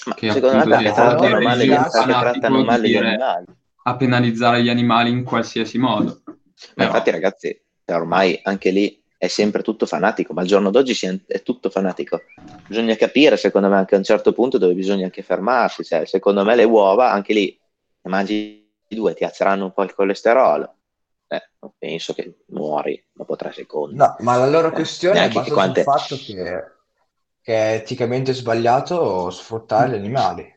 Ma 0.07 0.15
che 0.15 0.31
secondo 0.31 0.67
me 0.67 0.77
appunto 0.77 1.17
perché 1.19 1.65
di 1.67 1.69
perché 1.69 1.89
fanatico 1.91 2.63
di 2.63 2.81
dire 2.81 3.19
a 3.87 3.97
penalizzare 3.97 4.63
gli 4.63 4.69
animali 4.69 5.11
in 5.11 5.25
qualsiasi 5.25 5.79
modo. 5.79 6.23
Ma 6.25 6.35
Però, 6.75 6.89
infatti, 6.89 7.11
ragazzi, 7.11 7.63
cioè, 7.85 7.97
ormai 7.97 8.39
anche 8.43 8.71
lì 8.71 9.03
è 9.25 9.29
sempre 9.29 9.63
tutto 9.63 9.87
fanatico, 9.87 10.33
ma 10.33 10.43
al 10.43 10.47
giorno 10.47 10.71
d'oggi 10.71 11.07
è, 11.07 11.19
è 11.27 11.43
tutto 11.43 11.71
fanatico. 11.71 12.23
Bisogna 12.67 12.95
capire, 12.97 13.37
secondo 13.37 13.69
me, 13.69 13.77
anche 13.77 13.95
a 13.95 13.99
un 13.99 14.05
certo 14.05 14.33
punto 14.33 14.59
dove 14.59 14.75
bisogna 14.75 15.05
anche 15.05 15.23
fermarsi. 15.23 15.85
Cioè, 15.85 16.07
secondo 16.07 16.45
me 16.45 16.55
le 16.55 16.65
uova, 16.65 17.11
anche 17.11 17.33
lì, 17.33 17.59
ne 18.03 18.11
mangi 18.11 18.71
due, 18.87 19.15
ti 19.15 19.25
alzeranno 19.25 19.65
un 19.65 19.73
po' 19.73 19.83
il 19.83 19.95
colesterolo. 19.95 20.75
Eh, 21.27 21.51
non 21.61 21.73
penso 21.79 22.13
che 22.13 22.45
muori 22.49 23.03
dopo 23.13 23.35
tre 23.37 23.53
secondi. 23.53 23.97
No, 23.97 24.17
ma 24.21 24.37
la 24.37 24.47
loro 24.49 24.69
Eh, 24.69 24.73
questione 24.73 25.17
è 25.17 25.19
neanche 25.21 25.43
che 25.43 25.51
basata 25.51 25.75
sul 25.75 25.83
quante... 25.83 25.83
fatto 25.83 26.17
che, 26.17 26.65
che 27.41 27.55
è 27.55 27.75
eticamente 27.75 28.33
sbagliato 28.35 29.31
sfruttare 29.31 29.91
gli 29.91 29.95
animali. 29.95 30.53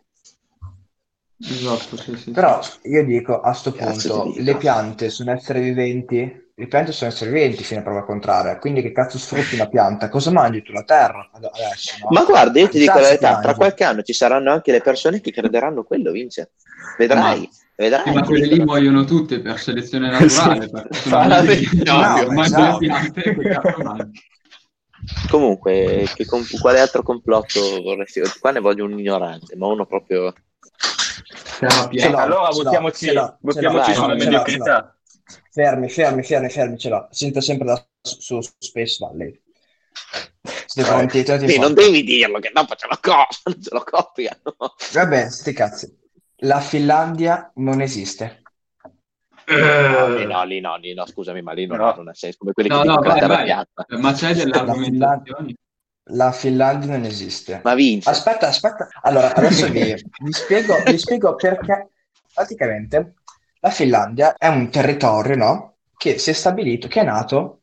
esatto, 1.39 1.97
sì, 1.97 2.15
sì. 2.15 2.31
Però 2.31 2.59
io 2.83 3.05
dico 3.05 3.39
a 3.39 3.53
sto 3.53 3.71
Cazzo 3.71 4.21
punto, 4.23 4.41
le 4.41 4.57
piante 4.57 5.09
sono 5.09 5.31
esseri 5.31 5.61
viventi, 5.61 6.46
le 6.59 6.65
piante 6.65 6.91
sono 6.91 7.11
esseri 7.11 7.29
viventi 7.31 7.63
fino 7.63 7.81
a 7.81 7.83
prova 7.83 8.03
contraria, 8.03 8.57
quindi 8.57 8.81
che 8.81 8.91
cazzo 8.91 9.19
sfrutti 9.19 9.53
una 9.53 9.67
pianta? 9.67 10.09
Cosa 10.09 10.31
mangi 10.31 10.63
tu? 10.63 10.71
La 10.71 10.81
terra 10.81 11.29
ad- 11.31 11.43
adesso, 11.53 11.97
no? 12.01 12.07
Ma 12.09 12.23
guarda, 12.23 12.59
io 12.59 12.67
ti 12.67 12.79
dico 12.79 12.97
la 12.97 13.09
verità, 13.09 13.39
tra 13.39 13.53
qualche 13.53 13.83
anno 13.83 14.01
ci 14.01 14.13
saranno 14.13 14.51
anche 14.51 14.71
le 14.71 14.81
persone 14.81 15.21
che 15.21 15.29
crederanno 15.31 15.83
quello, 15.83 16.09
Vince. 16.09 16.49
Vedrai, 16.97 17.41
Ma, 17.41 17.47
sì, 17.51 17.59
vedrai. 17.75 18.11
ma 18.11 18.23
quelle 18.23 18.45
lì 18.47 18.59
muoiono 18.63 19.03
tutte 19.03 19.39
per 19.39 19.59
selezione 19.59 20.09
naturale, 20.09 20.67
Fa- 20.67 21.27
viventi, 21.41 21.83
No, 21.85 22.23
no, 22.25 22.41
esatto. 22.41 22.77
piante? 22.79 23.35
Comunque, 25.29 26.07
quale 26.59 26.79
altro 26.79 27.03
complotto 27.03 27.83
vorresti? 27.83 28.21
Qua 28.39 28.49
ne 28.49 28.61
voglio 28.61 28.85
un 28.85 28.97
ignorante, 28.97 29.55
ma 29.55 29.67
uno 29.67 29.85
proprio... 29.85 30.33
Allora 31.61 32.49
buttiamoci, 32.49 33.11
buttiamoci 33.41 33.93
sulla 33.93 34.15
mediocrità. 34.15 34.96
Fermi, 35.51 35.89
fermi, 35.89 36.23
fermi, 36.23 36.49
fermi, 36.49 36.77
ce 36.77 36.89
l'ho. 36.89 37.07
Sento 37.11 37.41
sempre 37.41 37.65
da 37.67 37.87
su, 38.01 38.41
su 38.41 38.51
Space 38.59 38.97
Valley. 38.99 39.41
Siete 40.65 40.87
pronti? 40.89 41.25
Sì, 41.49 41.57
non 41.59 41.73
devi 41.73 42.03
dirlo, 42.03 42.39
che 42.39 42.51
dopo 42.53 42.75
ce 42.75 42.87
lo 42.87 42.97
copiano, 43.01 43.59
ce 43.61 43.69
lo 43.71 43.83
copiano. 43.83 44.41
Vabbè, 44.93 45.29
sti 45.29 45.53
cazzi. 45.53 45.97
La 46.41 46.59
Finlandia 46.59 47.51
non 47.55 47.81
esiste. 47.81 48.43
No, 49.47 50.07
lì 50.15 50.25
no, 50.25 50.43
lì 50.43 50.59
no, 50.59 50.75
lì 50.77 50.93
no, 50.93 51.05
scusami, 51.07 51.41
ma 51.41 51.53
lì 51.53 51.65
non, 51.65 51.77
No. 51.77 51.93
non 51.95 52.09
ha 52.09 52.13
senso, 52.13 52.37
come 52.39 52.51
quelli 52.51 52.69
No, 52.69 52.81
che 52.81 52.87
no, 52.87 52.97
dicono 52.97 53.13
vai, 53.17 53.27
vai. 53.27 53.43
piatta. 53.45 53.85
Ma 53.97 54.13
c'hai 54.13 54.33
delle 54.33 54.49
La 54.51 54.73
Finlandia, 54.73 55.07
argomentazioni? 55.07 55.55
la 56.11 56.31
Finlandia 56.33 56.91
non 56.91 57.03
esiste. 57.05 57.61
Ma 57.63 57.73
vince. 57.73 58.09
Aspetta, 58.09 58.47
aspetta. 58.47 58.87
Allora, 59.01 59.33
adesso 59.33 59.67
vi, 59.69 59.93
vi 60.21 60.31
spiego, 60.33 60.75
vi 60.85 60.97
spiego 60.97 61.35
perché 61.35 61.89
praticamente 62.33 63.13
la 63.59 63.69
Finlandia 63.69 64.35
è 64.37 64.47
un 64.47 64.69
territorio, 64.69 65.35
no? 65.35 65.75
Che 65.95 66.17
si 66.19 66.29
è 66.29 66.33
stabilito, 66.33 66.87
che 66.87 67.01
è 67.01 67.03
nato 67.03 67.61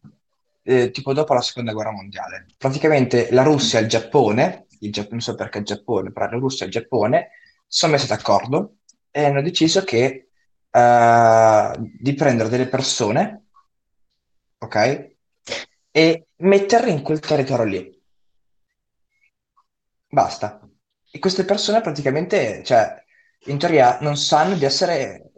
eh, 0.63 0.91
tipo 0.91 1.13
dopo 1.13 1.35
la 1.35 1.41
seconda 1.41 1.73
guerra 1.73 1.93
mondiale. 1.93 2.47
Praticamente 2.57 3.29
la 3.33 3.43
Russia 3.43 3.79
e 3.79 3.83
il 3.83 3.89
Giappone, 3.89 4.67
il 4.81 4.93
Gia- 4.93 5.07
non 5.11 5.21
so 5.21 5.35
perché 5.35 5.59
il 5.59 5.65
Giappone, 5.65 6.13
però 6.13 6.27
la 6.27 6.39
Russia 6.39 6.65
e 6.65 6.69
il 6.69 6.75
Giappone 6.75 7.31
sono 7.67 7.93
messi 7.93 8.07
d'accordo 8.07 8.77
e 9.11 9.25
hanno 9.25 9.43
deciso 9.43 9.85
che, 9.85 10.29
eh, 10.71 11.71
di 11.79 12.15
prendere 12.15 12.49
delle 12.49 12.69
persone, 12.69 13.45
ok? 14.59 15.13
E 15.93 16.27
metterle 16.37 16.91
in 16.91 17.03
quel 17.03 17.21
territorio 17.21 17.65
lì. 17.65 18.03
Basta. 20.09 20.61
E 21.11 21.19
queste 21.19 21.45
persone 21.45 21.81
praticamente, 21.81 22.63
cioè, 22.65 23.03
in 23.47 23.59
teoria 23.59 23.99
non 24.01 24.17
sanno 24.17 24.55
di 24.57 24.65
essere, 24.65 25.33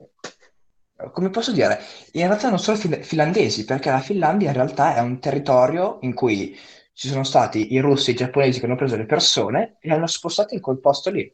come 1.13 1.31
posso 1.31 1.53
dire, 1.53 1.81
in 2.13 2.27
realtà 2.27 2.49
non 2.49 2.59
sono 2.59 2.77
fil- 2.77 3.05
finlandesi, 3.05 3.65
perché 3.65 3.91
la 3.91 4.01
Finlandia 4.01 4.49
in 4.49 4.55
realtà 4.55 4.95
è 4.95 5.01
un 5.01 5.19
territorio 5.21 5.99
in 6.03 6.15
cui 6.15 6.57
ci 6.95 7.09
sono 7.09 7.25
stati 7.25 7.75
i 7.75 7.81
russi 7.81 8.11
e 8.11 8.13
i 8.15 8.17
giapponesi 8.17 8.59
che 8.59 8.65
hanno 8.65 8.77
preso 8.77 8.97
le 8.97 9.05
persone 9.05 9.77
e 9.81 9.89
le 9.89 9.95
hanno 9.95 10.07
spostate 10.07 10.55
in 10.55 10.61
quel 10.63 10.81
posto 10.81 11.11
lì, 11.11 11.31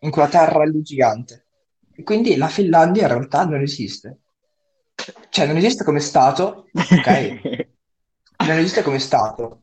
in 0.00 0.10
quella 0.10 0.28
terra 0.28 0.64
lì 0.64 0.82
gigante. 0.82 1.46
E 1.94 2.02
quindi 2.02 2.36
la 2.36 2.48
Finlandia 2.48 3.02
in 3.02 3.08
realtà 3.08 3.44
non 3.44 3.62
esiste. 3.62 4.18
Cioè, 5.30 5.46
non 5.46 5.56
esiste 5.56 5.84
come 5.84 6.00
stato, 6.00 6.68
ok? 6.72 7.66
Non 8.38 8.56
esiste 8.56 8.82
come 8.82 9.00
stato. 9.00 9.62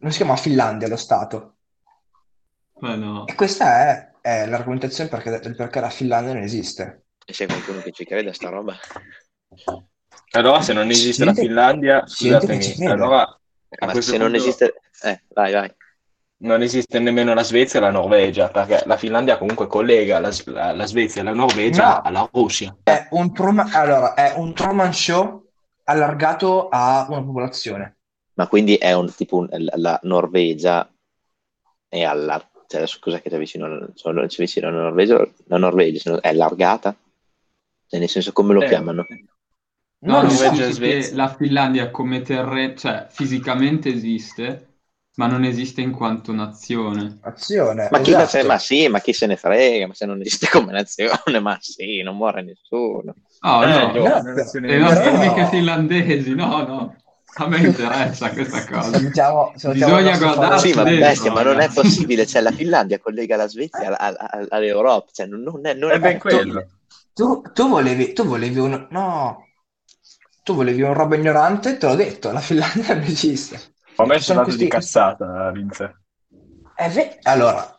Non 0.00 0.10
si 0.10 0.18
chiama 0.18 0.36
Finlandia 0.36 0.88
lo 0.88 0.96
stato. 0.96 1.56
Ma 2.80 2.94
no. 2.94 3.26
E 3.26 3.34
questa 3.34 3.80
è, 3.80 4.10
è 4.20 4.46
l'argomentazione 4.46 5.08
perché, 5.08 5.30
del 5.30 5.56
perché 5.56 5.80
la 5.80 5.88
Finlandia 5.88 6.34
non 6.34 6.42
esiste. 6.42 7.06
E 7.30 7.32
c'è 7.32 7.46
qualcuno 7.46 7.80
che 7.80 7.92
ci 7.92 8.04
crede 8.04 8.30
a 8.30 8.32
sta 8.32 8.48
roba? 8.48 8.74
Allora, 10.32 10.60
se 10.62 10.72
non 10.72 10.90
esiste 10.90 11.24
la 11.24 11.32
Finlandia, 11.32 12.04
scusatemi, 12.04 12.88
allora 12.88 13.20
a 13.22 13.86
Ma 13.86 13.92
questo 13.92 14.10
se 14.10 14.18
non 14.18 14.32
punto 14.32 14.44
esiste... 14.44 14.80
Eh, 15.02 15.22
vai, 15.28 15.52
vai. 15.52 15.72
non 16.38 16.60
esiste 16.62 16.98
nemmeno 16.98 17.32
la 17.32 17.44
Svezia 17.44 17.78
e 17.78 17.82
la 17.82 17.92
Norvegia, 17.92 18.48
perché 18.48 18.82
la 18.84 18.96
Finlandia 18.96 19.38
comunque 19.38 19.68
collega 19.68 20.18
la, 20.18 20.32
la- 20.46 20.72
la 20.72 20.86
Svezia 20.86 21.20
e 21.20 21.24
la 21.24 21.32
Norvegia 21.32 21.86
No. 21.94 22.00
alla 22.02 22.28
Russia. 22.32 22.76
È 22.82 23.06
un 23.10 23.32
Truman, 23.32 23.70
allora, 23.74 24.14
è 24.14 24.34
un 24.36 24.52
Truman 24.52 24.92
Show 24.92 25.52
allargato 25.84 26.68
a 26.68 27.06
una 27.08 27.22
popolazione. 27.22 27.98
Ma 28.34 28.48
quindi 28.48 28.74
è 28.74 28.92
un 28.92 29.14
tipo 29.14 29.36
un- 29.36 29.48
la 29.52 30.00
Norvegia 30.02 30.92
è 31.88 32.02
alla... 32.02 32.44
Cioè, 32.66 32.80
adesso 32.82 32.98
cos'è 33.00 33.20
che 33.20 33.30
c'è 33.30 33.38
vicino, 33.38 33.88
c'è 33.94 34.36
vicino 34.38 34.68
alla 34.68 34.82
Norvegia? 34.82 35.24
La 35.46 35.58
Norvegia 35.58 36.20
è 36.20 36.28
allargata? 36.28 36.94
Cioè, 37.90 37.98
nel 37.98 38.08
senso, 38.08 38.30
come 38.32 38.54
lo 38.54 38.60
Eh, 38.60 38.68
chiamano? 38.68 39.04
No, 40.02 40.22
so. 40.28 40.44
Norvegia 40.44 40.66
e 40.66 41.12
la 41.12 41.28
Finlandia 41.34 41.90
come 41.90 42.22
terreno, 42.22 42.74
cioè 42.76 43.06
fisicamente 43.10 43.90
esiste, 43.90 44.82
ma 45.16 45.26
non 45.26 45.42
esiste 45.44 45.80
in 45.80 45.90
quanto 45.92 46.32
nazione. 46.32 47.18
Azione, 47.22 47.88
Ma, 47.90 48.00
chi, 48.00 48.12
esatto. 48.12 48.46
ma 48.46 48.58
sì, 48.58 48.88
ma 48.88 49.00
chi 49.00 49.12
se 49.12 49.26
ne 49.26 49.36
frega? 49.36 49.86
Ma 49.88 49.94
se 49.94 50.06
non 50.06 50.20
esiste 50.20 50.48
come 50.48 50.72
nazione, 50.72 51.40
ma 51.40 51.58
sì, 51.60 52.00
non 52.02 52.16
muore 52.16 52.42
nessuno. 52.42 53.14
Oh, 53.42 53.64
Eh, 53.64 53.68
no, 53.68 53.92
no, 53.92 54.22
nazione 54.22 54.68
le 54.68 54.78
nostre 54.78 55.08
amiche 55.10 55.46
finlandesi, 55.46 56.34
no, 56.34 56.62
no, 56.66 56.96
a 57.38 57.46
me 57.48 57.58
interessa 57.58 58.30
questa 58.32 58.64
cosa. 58.64 58.90
Salutiamo, 58.90 59.52
salutiamo 59.56 59.94
Bisogna 59.94 60.18
guardarsi 60.18 60.68
Sì, 60.68 60.74
ma 60.74 60.84
bestia, 60.84 61.30
ma 61.32 61.42
non 61.42 61.60
è 61.60 61.68
possibile. 61.72 62.26
Cioè, 62.26 62.42
la 62.42 62.50
Finlandia 62.52 62.98
collega 62.98 63.36
la 63.36 63.48
Svezia 63.48 63.96
all- 63.98 64.16
all- 64.18 64.46
all'Europa. 64.50 65.10
Cioè, 65.12 65.26
non, 65.26 65.40
non 65.42 65.66
è, 65.66 65.74
non 65.74 65.90
È 65.90 65.94
è 65.94 66.00
ben 66.00 66.18
quello. 66.18 66.64
Tu, 67.12 67.42
tu 67.52 67.68
volevi, 67.68 68.12
tu 68.12 68.24
volevi 68.24 68.58
un... 68.58 68.86
No, 68.90 69.44
tu 70.42 70.54
volevi 70.54 70.82
un 70.82 70.94
roba 70.94 71.16
ignorante, 71.16 71.76
te 71.76 71.86
l'ho 71.86 71.94
detto, 71.94 72.30
la 72.32 72.40
Finlandia 72.40 72.94
non 72.94 73.02
esiste. 73.04 73.60
Ho 73.96 74.06
messo 74.06 74.24
Sono 74.32 74.40
un 74.40 74.44
dato 74.46 74.56
di 74.56 74.68
questi- 74.68 74.92
cazzata, 74.92 75.50
Vince. 75.50 76.02
Ve- 76.92 77.18
Allora, 77.22 77.74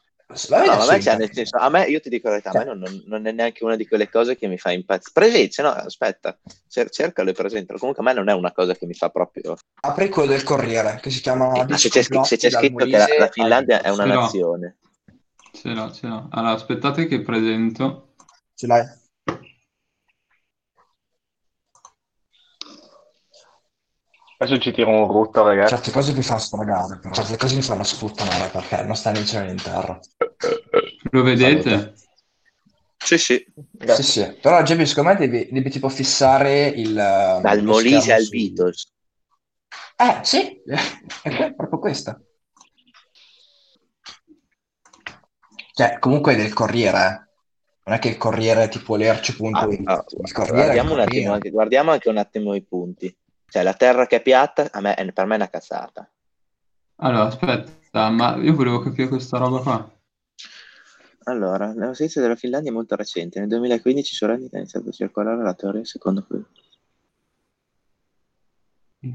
No, 0.50 0.56
a 0.56 0.86
me, 0.88 0.98
nel 1.18 1.34
senso, 1.34 1.58
a 1.58 1.68
me, 1.68 1.84
io 1.88 2.00
ti 2.00 2.08
dico 2.08 2.28
la 2.30 2.36
verità, 2.40 2.52
a 2.52 2.60
me 2.60 2.66
Cioè. 2.66 2.76
non, 2.76 3.04
non 3.08 3.28
è 3.28 3.34
neanche 3.34 3.66
una 3.66 3.76
di 3.76 3.86
quelle 3.86 4.10
cose 4.10 4.38
che 4.38 4.48
mi 4.48 4.58
fa 4.58 4.72
impazzire. 4.72 5.12
Presenza, 5.14 5.62
no, 5.64 5.70
aspetta, 5.72 6.38
cer- 6.70 6.90
cercalo 6.90 7.32
e 7.32 7.34
presentalo. 7.34 7.78
Comunque 7.78 8.02
a 8.02 8.06
me 8.06 8.14
non 8.14 8.30
è 8.30 8.34
una 8.34 8.54
cosa 8.54 8.74
che 8.74 8.86
mi 8.86 8.94
fa 8.94 9.10
proprio... 9.10 9.58
Apri 9.82 10.08
quello 10.08 10.30
del 10.32 10.44
Corriere, 10.44 11.00
che 11.02 11.10
si 11.10 11.20
chiama 11.20 11.52
Eh, 11.54 11.66
ma 11.68 11.76
se 11.76 11.90
c'è, 11.90 12.02
se 12.04 12.38
c'è 12.38 12.50
Dal 12.50 12.62
scritto 12.62 12.86
che 12.86 12.92
la, 12.92 12.98
Molise 13.00 13.18
la 13.18 13.24
al- 13.26 13.32
Finlandia 13.32 13.82
è 13.82 13.90
una 13.90 14.06
no. 14.06 14.22
nazione, 14.22 14.78
Ce 15.52 15.68
l'ho, 15.74 15.92
ce 15.92 16.08
l'ho. 16.08 16.28
Allora, 16.32 16.54
aspettate 16.54 17.08
che 17.08 17.22
presento. 17.22 18.14
Ce 18.56 18.68
l'hai? 18.68 18.86
Adesso 24.41 24.57
ci 24.57 24.71
tiro 24.71 24.89
un 24.89 25.05
rutto, 25.05 25.43
ragazzi. 25.43 25.75
Certe 25.75 25.91
cose 25.91 26.13
mi 26.13 26.24
fanno 26.24 26.39
stragare, 26.39 26.98
però 26.98 27.13
certe 27.13 27.38
cose 27.38 27.55
mi 27.55 27.62
fanno 27.62 27.83
sputtanare 27.83 28.50
perché 28.50 28.81
non 28.81 28.95
sta 28.95 29.12
né 29.12 29.19
in 29.19 29.25
cielo 29.27 29.45
né 29.45 29.51
in 29.51 29.62
terra. 29.62 30.00
Lo 31.12 31.21
vedete? 31.21 31.93
sì, 32.98 33.19
sì, 33.19 33.45
Sì, 33.86 34.01
sì. 34.01 34.38
Però, 34.41 34.63
Gemmi, 34.63 34.88
secondo 34.88 35.12
me 35.12 35.17
devi, 35.17 35.48
devi 35.51 35.69
tipo 35.69 35.89
fissare 35.89 36.69
il... 36.69 36.91
dal 36.91 37.62
Molise 37.62 38.13
al 38.13 38.24
su- 38.24 38.31
Beatles. 38.31 38.91
Eh, 39.98 40.19
sì, 40.24 40.60
è 41.21 41.53
proprio 41.53 41.77
questa. 41.77 42.19
Cioè, 45.74 46.00
comunque 46.00 46.33
è 46.33 46.38
del 46.38 46.53
Corriere, 46.53 46.98
eh. 46.98 47.29
Non 47.83 47.95
è 47.95 48.00
che 48.00 48.10
il 48.10 48.17
Corriere 48.17 48.63
è 48.63 48.69
tipo 48.69 48.95
lerci.it. 48.95 49.55
Ah, 49.55 49.93
ah, 49.93 50.05
è 50.07 50.15
il 50.19 50.31
guardiamo, 50.31 50.93
un 50.93 51.00
attimo, 51.00 51.03
Corriere. 51.03 51.27
anche, 51.29 51.50
guardiamo 51.51 51.91
anche 51.91 52.10
un 52.10 52.17
attimo 52.17 52.55
i 52.55 52.63
punti. 52.63 53.15
Cioè, 53.51 53.63
la 53.63 53.74
terra 53.74 54.08
che 54.08 54.15
è 54.15 54.22
piatta, 54.22 54.70
a 54.72 54.79
me, 54.79 54.93
è- 54.93 55.12
per 55.12 55.25
me 55.25 55.34
è 55.34 55.36
una 55.36 55.50
cazzata. 55.50 56.10
Allora, 56.96 57.25
aspetta, 57.25 58.10
ma 58.10 58.38
io 58.38 58.55
volevo 58.55 58.79
capire 58.79 59.10
questa 59.10 59.38
roba 59.38 59.60
qua. 59.60 59.91
Allora, 61.25 61.74
la 61.74 61.88
notizia 61.88 62.22
della 62.22 62.38
Finlandia 62.38 62.72
è 62.72 62.74
molto 62.74 62.96
recente. 62.96 63.39
Nel 63.39 63.50
2015 63.50 64.13
su 64.13 64.25
Reddit 64.25 64.53
ha 64.53 64.58
iniziato 64.58 64.88
a 64.88 64.91
circolare 64.93 65.43
la 65.43 65.53
teoria 65.53 65.84
secondo 65.84 66.25
cui... 66.25 66.41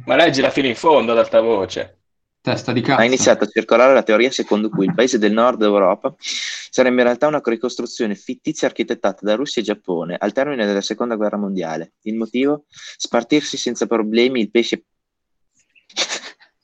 Ma 0.05 0.17
leggila 0.17 0.51
fino 0.51 0.67
in 0.67 0.77
fondo 0.77 1.13
ad 1.13 1.19
alta 1.19 1.41
voce. 1.41 2.01
Testa 2.47 2.71
di 2.71 2.81
cazzo. 2.81 3.01
Ha 3.01 3.05
iniziato 3.05 3.43
a 3.43 3.49
circolare 3.49 3.93
la 3.93 4.05
teoria 4.05 4.31
secondo 4.31 4.69
cui 4.69 4.87
il 4.87 4.95
paese 4.95 5.19
del 5.19 5.33
nord 5.33 5.63
Europa 5.63 6.15
sarebbe 6.17 6.99
in 6.99 7.03
realtà 7.03 7.27
una 7.27 7.43
ricostruzione 7.43 8.15
fittizia 8.15 8.69
architettata 8.69 9.19
da 9.23 9.35
Russia 9.35 9.61
e 9.61 9.65
Giappone 9.65 10.15
al 10.17 10.31
termine 10.31 10.65
della 10.65 10.81
seconda 10.81 11.17
guerra 11.17 11.39
mondiale. 11.39 11.95
Il 12.03 12.15
motivo? 12.15 12.67
Spartirsi 12.69 13.57
senza 13.57 13.87
problemi 13.87 14.43
il 14.43 14.51
pesce... 14.53 14.85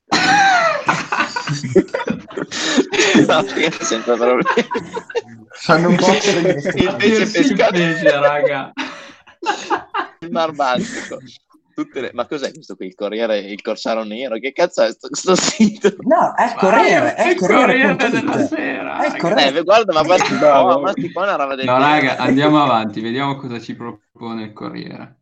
no, 3.27 3.45
senza 3.81 4.15
problemi. 4.15 4.69
Fanno 5.49 5.89
un 5.89 5.97
po' 5.97 6.12
Il 6.12 6.17
pesce 6.17 6.97
Dirsi 6.97 7.23
il 7.23 7.31
pescato 7.33 7.73
pesce, 7.73 8.21
raga. 8.21 8.73
il 10.21 10.31
Mar 10.31 10.53
Baltico. 10.53 11.19
Tutte 11.75 12.00
le- 12.00 12.11
Ma 12.12 12.26
cos'è 12.26 12.52
questo 12.52 12.76
qui? 12.76 12.87
Il 12.87 12.95
Corriere, 12.95 13.38
il 13.38 13.61
Corsaro 13.62 14.05
Nero? 14.05 14.38
Che 14.38 14.52
cazzo 14.52 14.83
è 14.83 14.91
sto, 14.93 15.09
sto 15.14 15.35
sito? 15.35 15.95
No, 16.00 16.35
è 16.37 16.55
Corriere, 16.59 17.14
è 17.14 17.29
il 17.31 17.37
Corriere 17.38 17.97
Corriere.it. 17.97 18.11
della 18.11 18.47
Sera. 18.47 19.02
È. 19.05 19.17
Corriere. 19.19 19.59
Eh, 19.59 19.62
guarda, 19.62 19.93
ma 19.93 20.02
Bravo. 20.02 20.69
qua, 20.75 20.81
ma 20.81 20.91
sti 20.93 21.12
qua 21.12 21.23
è 21.23 21.26
una 21.29 21.37
roba 21.37 21.55
del 21.55 21.67
No, 21.67 21.79
raga, 21.79 22.17
andiamo 22.17 22.62
avanti, 22.62 23.00
vediamo 23.00 23.37
cosa 23.37 23.59
ci 23.61 23.75
propone 23.75 24.43
il 24.45 24.52
Corriere. 24.52 25.17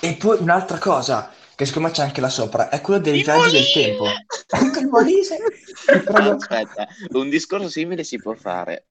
E 0.00 0.14
poi 0.18 0.38
un'altra 0.40 0.78
cosa, 0.78 1.32
che 1.54 1.64
secondo 1.66 1.88
me 1.88 1.94
c'è 1.94 2.02
anche 2.02 2.20
là 2.20 2.28
sopra, 2.28 2.68
è 2.68 2.80
quello 2.80 3.00
dei 3.00 3.22
viaggi 3.22 3.50
del 3.52 3.70
tempo. 3.72 4.04
Anche 4.50 4.80
il 4.80 4.86
Molise. 4.88 5.36
Aspetta, 6.12 6.86
un 7.12 7.28
discorso 7.28 7.68
simile 7.68 8.02
si 8.04 8.16
può 8.18 8.34
fare. 8.34 8.86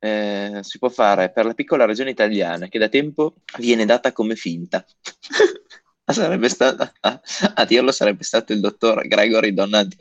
eh, 0.00 0.60
si 0.62 0.78
può 0.78 0.88
fare 0.88 1.30
per 1.32 1.44
la 1.44 1.54
piccola 1.54 1.84
regione 1.84 2.10
italiana 2.10 2.68
che 2.68 2.78
da 2.78 2.88
tempo 2.88 3.34
viene 3.58 3.84
data 3.84 4.12
come 4.12 4.36
finta. 4.36 4.84
sarebbe 6.12 6.48
stata, 6.48 6.92
a, 7.00 7.20
a 7.54 7.64
dirlo 7.64 7.92
sarebbe 7.92 8.24
stato 8.24 8.52
il 8.52 8.60
dottor 8.60 9.06
Gregory 9.06 9.52
Donald 9.52 9.94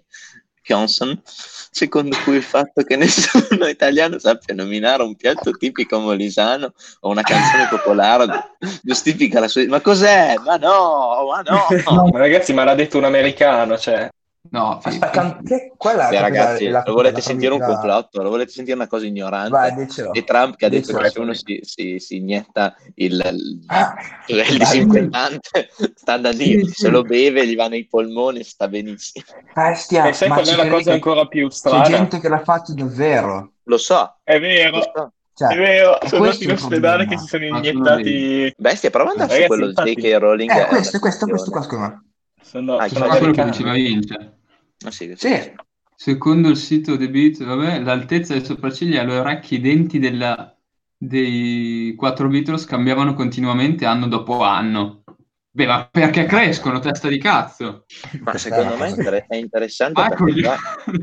Johnson, 0.68 1.20
secondo 1.24 2.18
cui 2.24 2.36
il 2.36 2.44
fatto 2.44 2.84
che 2.84 2.96
nessuno 2.98 3.68
italiano 3.68 4.20
sappia 4.20 4.54
nominare 4.54 5.04
un 5.04 5.16
piatto 5.16 5.52
tipico 5.52 6.00
molisano 6.00 6.74
o 7.02 7.10
una 7.10 7.22
canzone 7.22 7.68
popolare 7.70 8.56
giustifica 8.82 9.40
la 9.40 9.48
sua... 9.48 9.66
Ma 9.68 9.80
cos'è? 9.80 10.36
Ma 10.44 10.58
no, 10.58 11.28
ma 11.32 11.42
no! 11.42 12.10
Ma 12.12 12.20
ragazzi, 12.20 12.54
ma 12.54 12.66
l'ha 12.66 12.76
detto 12.76 12.98
un 12.98 13.06
americano, 13.06 13.78
cioè. 13.78 14.10
No, 14.52 14.80
Aspetta, 14.82 15.40
che, 15.46 15.74
quella 15.78 16.08
Beh, 16.10 16.20
ragazzi, 16.22 16.66
la- 16.66 16.72
la- 16.80 16.84
lo 16.86 16.94
volete 16.94 17.22
sentire 17.22 17.52
un 17.54 17.60
famiglia- 17.60 17.80
complotto? 17.80 18.22
Lo 18.22 18.30
volete 18.30 18.52
sentire 18.52 18.76
una 18.76 18.88
cosa 18.88 19.06
ignorante? 19.06 19.50
Vai, 19.50 19.74
dicelo. 19.76 20.14
E 20.14 20.24
Trump 20.24 20.56
che 20.56 20.66
ha 20.66 20.70
detto 20.70 20.88
Dicelo. 20.88 21.02
che 21.04 21.10
se 21.10 21.20
uno 21.20 21.34
si, 21.34 21.60
si, 21.64 22.00
si 22.00 22.16
inietta 22.18 22.76
il, 22.96 23.14
il, 23.14 23.64
Ah, 23.68 23.96
il 24.28 24.58
disinfettante, 24.58 25.70
sta 25.96 26.18
da 26.18 26.32
Dio, 26.32 26.66
Sì, 26.66 26.72
sì. 26.72 26.82
se 26.82 26.90
lo 26.90 27.02
beve 27.02 27.48
gli 27.48 27.56
va 27.56 27.68
nei 27.68 27.86
polmoni, 27.88 28.44
sta 28.44 28.68
benissimo. 28.68 29.26
Bestia, 29.54 30.08
E 30.08 30.14
sai 30.14 30.30
ma 30.30 30.36
qual 30.36 30.48
è 30.48 30.56
la 30.56 30.68
cosa 30.70 30.94
ancora 30.94 31.26
più 31.26 31.48
c'è 31.48 31.56
strana? 31.56 31.84
gente 31.84 32.20
che 32.20 32.30
l'ha 32.30 32.44
fatto 32.44 32.74
davvero. 32.74 33.52
Lo 33.64 33.78
so, 33.78 34.18
È 34.24 34.34
lo 34.36 34.40
vero, 34.40 34.82
so. 34.82 35.12
Cioè, 35.34 35.50
è 35.54 35.58
vero. 35.58 35.98
Sono 36.08 36.24
andati 36.24 36.44
in 36.46 36.52
ospedale 36.52 37.06
problema. 37.06 37.10
che 37.10 37.18
si 37.20 37.28
sono 37.28 37.46
iniettati. 37.46 38.54
Bestia, 38.58 38.90
prova 38.90 39.12
ad 39.12 39.20
andare 39.20 39.42
su 39.42 39.48
quello 39.48 39.66
infatti- 39.68 39.94
J.K. 39.96 40.18
Rowling. 40.18 40.52
Eh, 40.52 40.66
questo, 40.68 41.00
questo, 41.00 41.26
questo 41.28 41.52
qua, 41.52 41.62
secondo 41.62 41.86
me. 41.86 42.02
Sono, 42.42 42.78
Ah, 42.78 42.88
sono 42.88 43.08
quello 43.08 43.32
che 43.34 43.44
diceva 43.44 43.72
Vince. 43.74 44.37
Ah, 44.86 44.92
sì, 44.92 45.14
sì. 45.16 45.28
Sì, 45.28 45.54
Secondo 45.96 46.50
il 46.50 46.58
sito 46.58 46.96
The 46.96 47.10
Beat, 47.10 47.44
vabbè, 47.44 47.80
l'altezza 47.80 48.34
delle 48.34 48.46
sopracciglia 48.46 49.04
le 49.04 49.18
orecchie, 49.18 49.58
i 49.58 49.62
denti 49.62 49.98
della- 49.98 50.56
dei 50.96 51.96
quattro 51.98 52.28
Beatles 52.28 52.66
cambiavano 52.66 53.14
continuamente 53.16 53.86
anno 53.86 54.08
dopo 54.08 54.42
anno. 54.44 55.04
Beh, 55.50 55.66
ma 55.66 55.88
perché 55.92 56.26
crescono, 56.26 56.78
testa 56.78 57.08
di 57.08 57.18
cazzo? 57.18 57.86
Ma 58.22 58.38
secondo 58.38 58.78
me 58.78 58.94
è 59.28 59.36
interessante 59.36 60.02
Ah, 60.02 60.08
perché 60.10 60.40
qua 60.42 60.56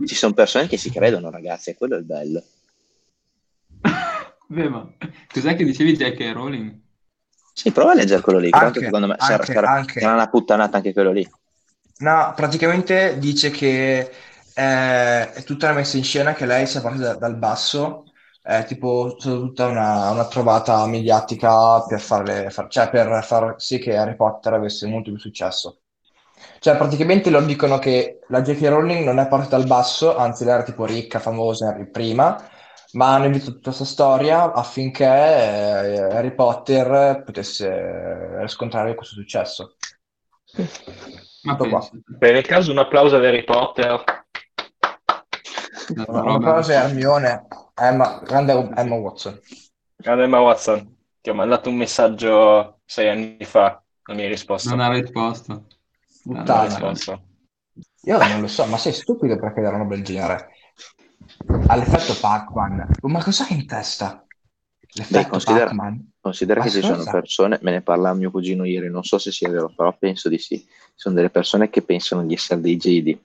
ci 0.06 0.14
sono 0.14 0.32
persone 0.32 0.68
che 0.68 0.76
si 0.76 0.90
credono, 0.90 1.28
ragazzi, 1.30 1.70
e 1.70 1.74
quello 1.74 1.96
è 1.96 1.98
il 1.98 2.04
bello. 2.04 2.42
Beh, 4.46 4.68
ma 4.68 4.88
cos'è 5.32 5.56
che 5.56 5.64
dicevi 5.64 5.96
J.K. 5.96 6.32
Rowling? 6.32 6.78
Sì, 7.52 7.72
prova 7.72 7.92
a 7.92 7.94
leggere 7.94 8.20
quello 8.22 8.38
lì, 8.38 8.48
Anche, 8.50 8.80
secondo 8.80 9.08
me 9.08 9.16
sarà, 9.18 9.34
anche, 9.40 9.52
sarà- 9.52 9.70
anche. 9.70 10.00
sarà 10.00 10.14
una 10.14 10.28
puttanata 10.28 10.76
anche 10.76 10.92
quello 10.92 11.10
lì. 11.10 11.28
No, 11.98 12.32
praticamente 12.34 13.18
dice 13.18 13.50
che 13.50 13.98
eh, 14.54 15.32
è 15.32 15.42
tutta 15.44 15.66
una 15.66 15.76
messa 15.76 15.96
in 15.96 16.02
scena 16.04 16.32
che 16.34 16.44
lei 16.46 16.66
sia 16.66 16.80
partita 16.80 17.12
da- 17.12 17.18
dal 17.18 17.36
basso, 17.36 18.04
è 18.42 18.64
tipo 18.66 19.14
solo 19.18 19.40
tutta 19.40 19.66
una, 19.68 20.10
una 20.10 20.26
trovata 20.26 20.84
mediatica 20.86 21.82
per 21.84 22.00
farle, 22.00 22.50
far, 22.50 22.66
cioè 22.68 22.90
per 22.90 23.24
far 23.24 23.54
sì 23.58 23.78
che 23.78 23.96
Harry 23.96 24.16
Potter 24.16 24.54
avesse 24.54 24.86
molto 24.86 25.10
più 25.10 25.20
successo. 25.20 25.80
Cioè, 26.58 26.76
praticamente 26.76 27.30
loro 27.30 27.44
dicono 27.46 27.78
che 27.78 28.20
la 28.28 28.42
J.K. 28.42 28.68
Rowling 28.68 29.04
non 29.04 29.18
è 29.18 29.28
partita 29.28 29.56
dal 29.56 29.66
basso, 29.66 30.16
anzi 30.16 30.44
lei 30.44 30.54
era 30.54 30.62
tipo 30.64 30.84
ricca, 30.84 31.18
famosa 31.20 31.72
prima, 31.92 32.36
ma 32.92 33.14
hanno 33.14 33.26
inventato 33.26 33.52
tutta 33.52 33.70
questa 33.70 33.84
storia 33.84 34.52
affinché 34.52 35.04
eh, 35.04 36.00
Harry 36.16 36.34
Potter 36.34 37.22
potesse 37.24 38.38
riscontrare 38.40 38.94
questo 38.94 39.14
successo. 39.14 39.76
Ma 41.44 41.56
Tutto 41.56 41.68
qua. 41.68 41.78
penso. 41.80 42.00
Per 42.18 42.34
il 42.36 42.46
caso 42.46 42.70
un 42.72 42.78
applauso 42.78 43.16
ad 43.16 43.24
Harry 43.24 43.44
Potter. 43.44 44.02
Roba- 46.06 46.52
cosa 46.54 46.72
è 46.72 46.76
Hermione, 46.86 47.46
Emma, 47.74 48.20
grande 48.24 48.52
Emma 48.74 48.94
Watson. 48.96 49.38
Grande 49.96 50.24
Emma 50.24 50.40
Watson, 50.40 50.96
ti 51.20 51.30
ho 51.30 51.34
mandato 51.34 51.68
un 51.68 51.76
messaggio 51.76 52.80
sei 52.86 53.08
anni 53.10 53.44
fa, 53.44 53.82
non 54.06 54.16
mi 54.16 54.22
hai 54.22 54.28
risposto. 54.28 54.70
Non 54.70 54.80
ha 54.80 54.90
risposto. 54.92 55.66
Non 56.24 56.44
risposto. 56.62 57.22
Io 58.04 58.18
non 58.18 58.40
lo 58.40 58.46
so, 58.46 58.64
ma 58.66 58.78
sei 58.78 58.92
stupido 58.92 59.38
per 59.38 59.52
chiedere 59.52 59.74
una 59.74 59.82
roba 59.84 59.94
del 59.94 60.04
genere. 60.04 60.48
All'effetto 61.66 62.14
Pac-Man. 62.18 62.98
Oh, 63.02 63.08
Ma 63.08 63.22
cos'hai 63.22 63.52
in 63.52 63.66
testa? 63.66 64.24
L'effetto 64.94 65.28
considera- 65.30 65.66
Pac-Man? 65.66 66.12
Considera 66.24 66.60
Ma 66.60 66.64
che 66.64 66.72
ci 66.72 66.80
sono 66.80 67.04
persone, 67.04 67.58
me 67.60 67.70
ne 67.70 67.82
parlava 67.82 68.16
mio 68.16 68.30
cugino 68.30 68.64
ieri, 68.64 68.88
non 68.88 69.02
so 69.02 69.18
se 69.18 69.30
sia 69.30 69.50
vero, 69.50 69.70
però 69.76 69.94
penso 69.94 70.30
di 70.30 70.38
sì. 70.38 70.56
Ci 70.56 70.92
sono 70.94 71.14
delle 71.14 71.28
persone 71.28 71.68
che 71.68 71.82
pensano 71.82 72.24
di 72.24 72.32
essere 72.32 72.62
dei 72.62 72.78
Jedi. 72.78 73.20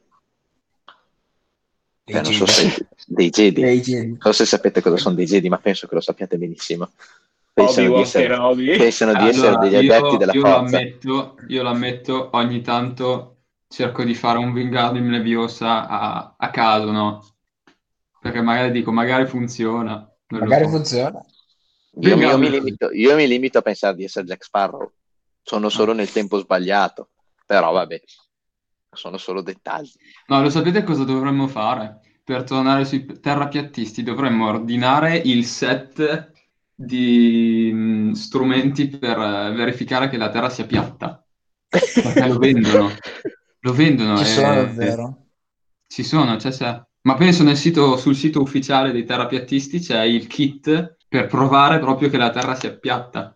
Dei 2.03 2.15
Eh, 2.17 2.21
non 2.21 2.33
so 2.33 2.45
se 2.45 2.89
dei 3.07 3.29
Jedi. 3.29 3.61
Dei 3.61 3.79
Jedi. 3.79 4.07
Non 4.07 4.17
so 4.19 4.33
se 4.33 4.43
sapete 4.43 4.81
cosa 4.81 4.97
sono 4.97 5.15
dei 5.15 5.25
Jedi, 5.25 5.47
ma 5.47 5.59
penso 5.59 5.87
che 5.87 5.95
lo 5.95 6.01
sappiate 6.01 6.37
benissimo. 6.37 6.91
Pensano 7.53 7.95
di 7.95 8.01
essere, 8.01 8.37
pensano 8.77 9.13
di 9.13 9.27
essere 9.29 9.47
Allora, 9.47 9.69
degli 9.69 9.83
io, 9.85 10.17
della 10.17 10.33
io 10.33 10.41
forza. 10.41 10.57
l'ammetto, 10.57 11.37
io 11.47 11.63
l'ammetto, 11.63 12.29
ogni 12.33 12.61
tanto 12.61 13.37
cerco 13.69 14.03
di 14.03 14.13
fare 14.13 14.39
un 14.39 14.51
Wingardium 14.51 15.09
Leviosa 15.09 15.87
a, 15.87 16.35
a 16.37 16.49
caso, 16.49 16.91
no? 16.91 17.25
Perché 18.19 18.41
magari 18.41 18.71
dico, 18.71 18.91
magari 18.91 19.25
funziona. 19.25 20.05
Magari 20.27 20.65
so. 20.65 20.69
funziona. 20.71 21.25
Io, 22.01 22.17
mi- 22.17 22.25
io 22.25 22.37
mi 22.37 22.49
limito, 22.49 22.91
io 22.91 23.15
mi 23.15 23.27
limito 23.27 23.57
a 23.57 23.61
pensare 23.61 23.95
di 23.95 24.03
essere 24.03 24.25
Jack 24.25 24.43
Sparrow. 24.43 24.91
Sono 25.41 25.69
solo 25.69 25.93
nel 25.93 26.11
tempo 26.11 26.37
sbagliato. 26.37 27.09
Però 27.45 27.71
vabbè, 27.71 28.01
sono 28.95 29.17
solo 29.17 29.41
dettagli. 29.41 29.91
No, 30.27 30.41
lo 30.41 30.49
sapete 30.49 30.83
cosa 30.83 31.03
dovremmo 31.03 31.47
fare? 31.47 31.99
Per 32.23 32.43
tornare 32.43 32.85
sui 32.85 33.05
terrapiattisti 33.19 34.03
dovremmo 34.03 34.47
ordinare 34.47 35.17
il 35.17 35.45
set 35.45 36.31
di 36.75 37.71
mh, 37.73 38.11
strumenti 38.11 38.87
per 38.87 39.17
eh, 39.17 39.51
verificare 39.53 40.09
che 40.09 40.17
la 40.17 40.29
Terra 40.29 40.49
sia 40.49 40.65
piatta. 40.65 41.23
Perché 41.67 42.27
lo 42.27 42.37
vendono. 42.37 42.91
Lo 43.61 43.73
vendono. 43.73 44.17
Ci 44.17 44.23
e- 44.23 44.27
sono 44.27 44.53
davvero. 44.53 45.25
Ci 45.87 46.03
sono, 46.03 46.35
c'è, 46.35 46.51
c'è. 46.51 46.81
Ma 47.01 47.15
penso 47.15 47.43
nel 47.43 47.57
sito, 47.57 47.97
sul 47.97 48.15
sito 48.15 48.41
ufficiale 48.41 48.91
dei 48.91 49.05
terrapiattisti 49.05 49.79
c'è 49.79 50.03
il 50.03 50.27
kit 50.27 50.97
per 51.09 51.27
provare 51.27 51.79
proprio 51.79 52.09
che 52.09 52.17
la 52.17 52.29
Terra 52.29 52.55
sia 52.55 52.77
piatta. 52.77 53.35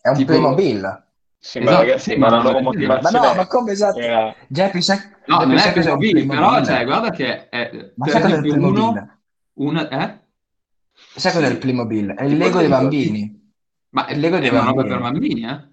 È 0.00 0.08
un 0.08 0.16
Tipo- 0.16 0.32
Playmobil. 0.32 1.02
Sì, 1.38 1.58
Esatto, 1.58 1.72
ma 1.72 1.78
ragazzi, 1.80 2.10
sì, 2.12 2.16
ma 2.16 2.28
la 2.30 2.36
loro 2.40 2.52
ma 2.52 2.60
Ma 2.60 2.70
motivazione 2.72 3.26
no, 3.28 3.34
ma 3.34 3.46
come 3.46 3.72
esatto? 3.72 3.98
era... 3.98 4.34
Geppi, 4.48 4.80
sai, 4.82 4.98
No, 5.26 5.38
non 5.38 5.56
è 5.56 5.72
Playmobil, 5.72 6.26
però 6.26 6.62
cioè, 6.64 6.84
guarda 6.84 7.10
che 7.10 7.48
è, 7.48 7.92
Ma 7.96 8.06
sai 8.06 8.20
cos'è 8.22 8.36
il 8.36 8.40
Playmobil? 8.42 9.08
una, 9.54 9.88
eh? 9.88 10.22
Sai 11.16 11.32
cos'è 11.32 11.46
Sì. 11.46 11.52
il 11.52 11.58
Playmobil? 11.58 12.10
È 12.10 12.24
il 12.24 12.36
Lego 12.36 12.58
dei 12.58 12.68
bambini. 12.68 13.52
Ma 13.90 14.06
è, 14.06 14.14
Il 14.14 14.20
Lego 14.20 14.36
è 14.36 14.40
dei 14.40 14.50
una 14.50 14.64
roba 14.64 14.82
bambini. 14.82 14.88
per 14.94 15.00
bambini, 15.00 15.44
eh? 15.44 15.68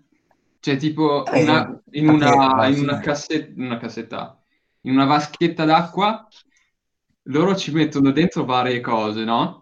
Cioè, 0.60 0.78
tipo, 0.78 1.24
Eh, 1.34 1.42
una- 1.42 1.82
in, 1.92 2.08
una, 2.10 2.68
in 2.68 2.80
una 2.80 3.00
cassetta, 3.00 3.54
una 3.62 3.78
cassetta, 3.78 4.40
in 4.82 4.92
una 4.94 5.06
vaschetta 5.06 5.66
d'acqua, 5.66 6.28
loro 7.24 7.56
ci 7.56 7.72
mettono 7.72 8.12
dentro 8.12 8.46
varie 8.46 8.80
cose, 8.80 9.24
no? 9.24 9.61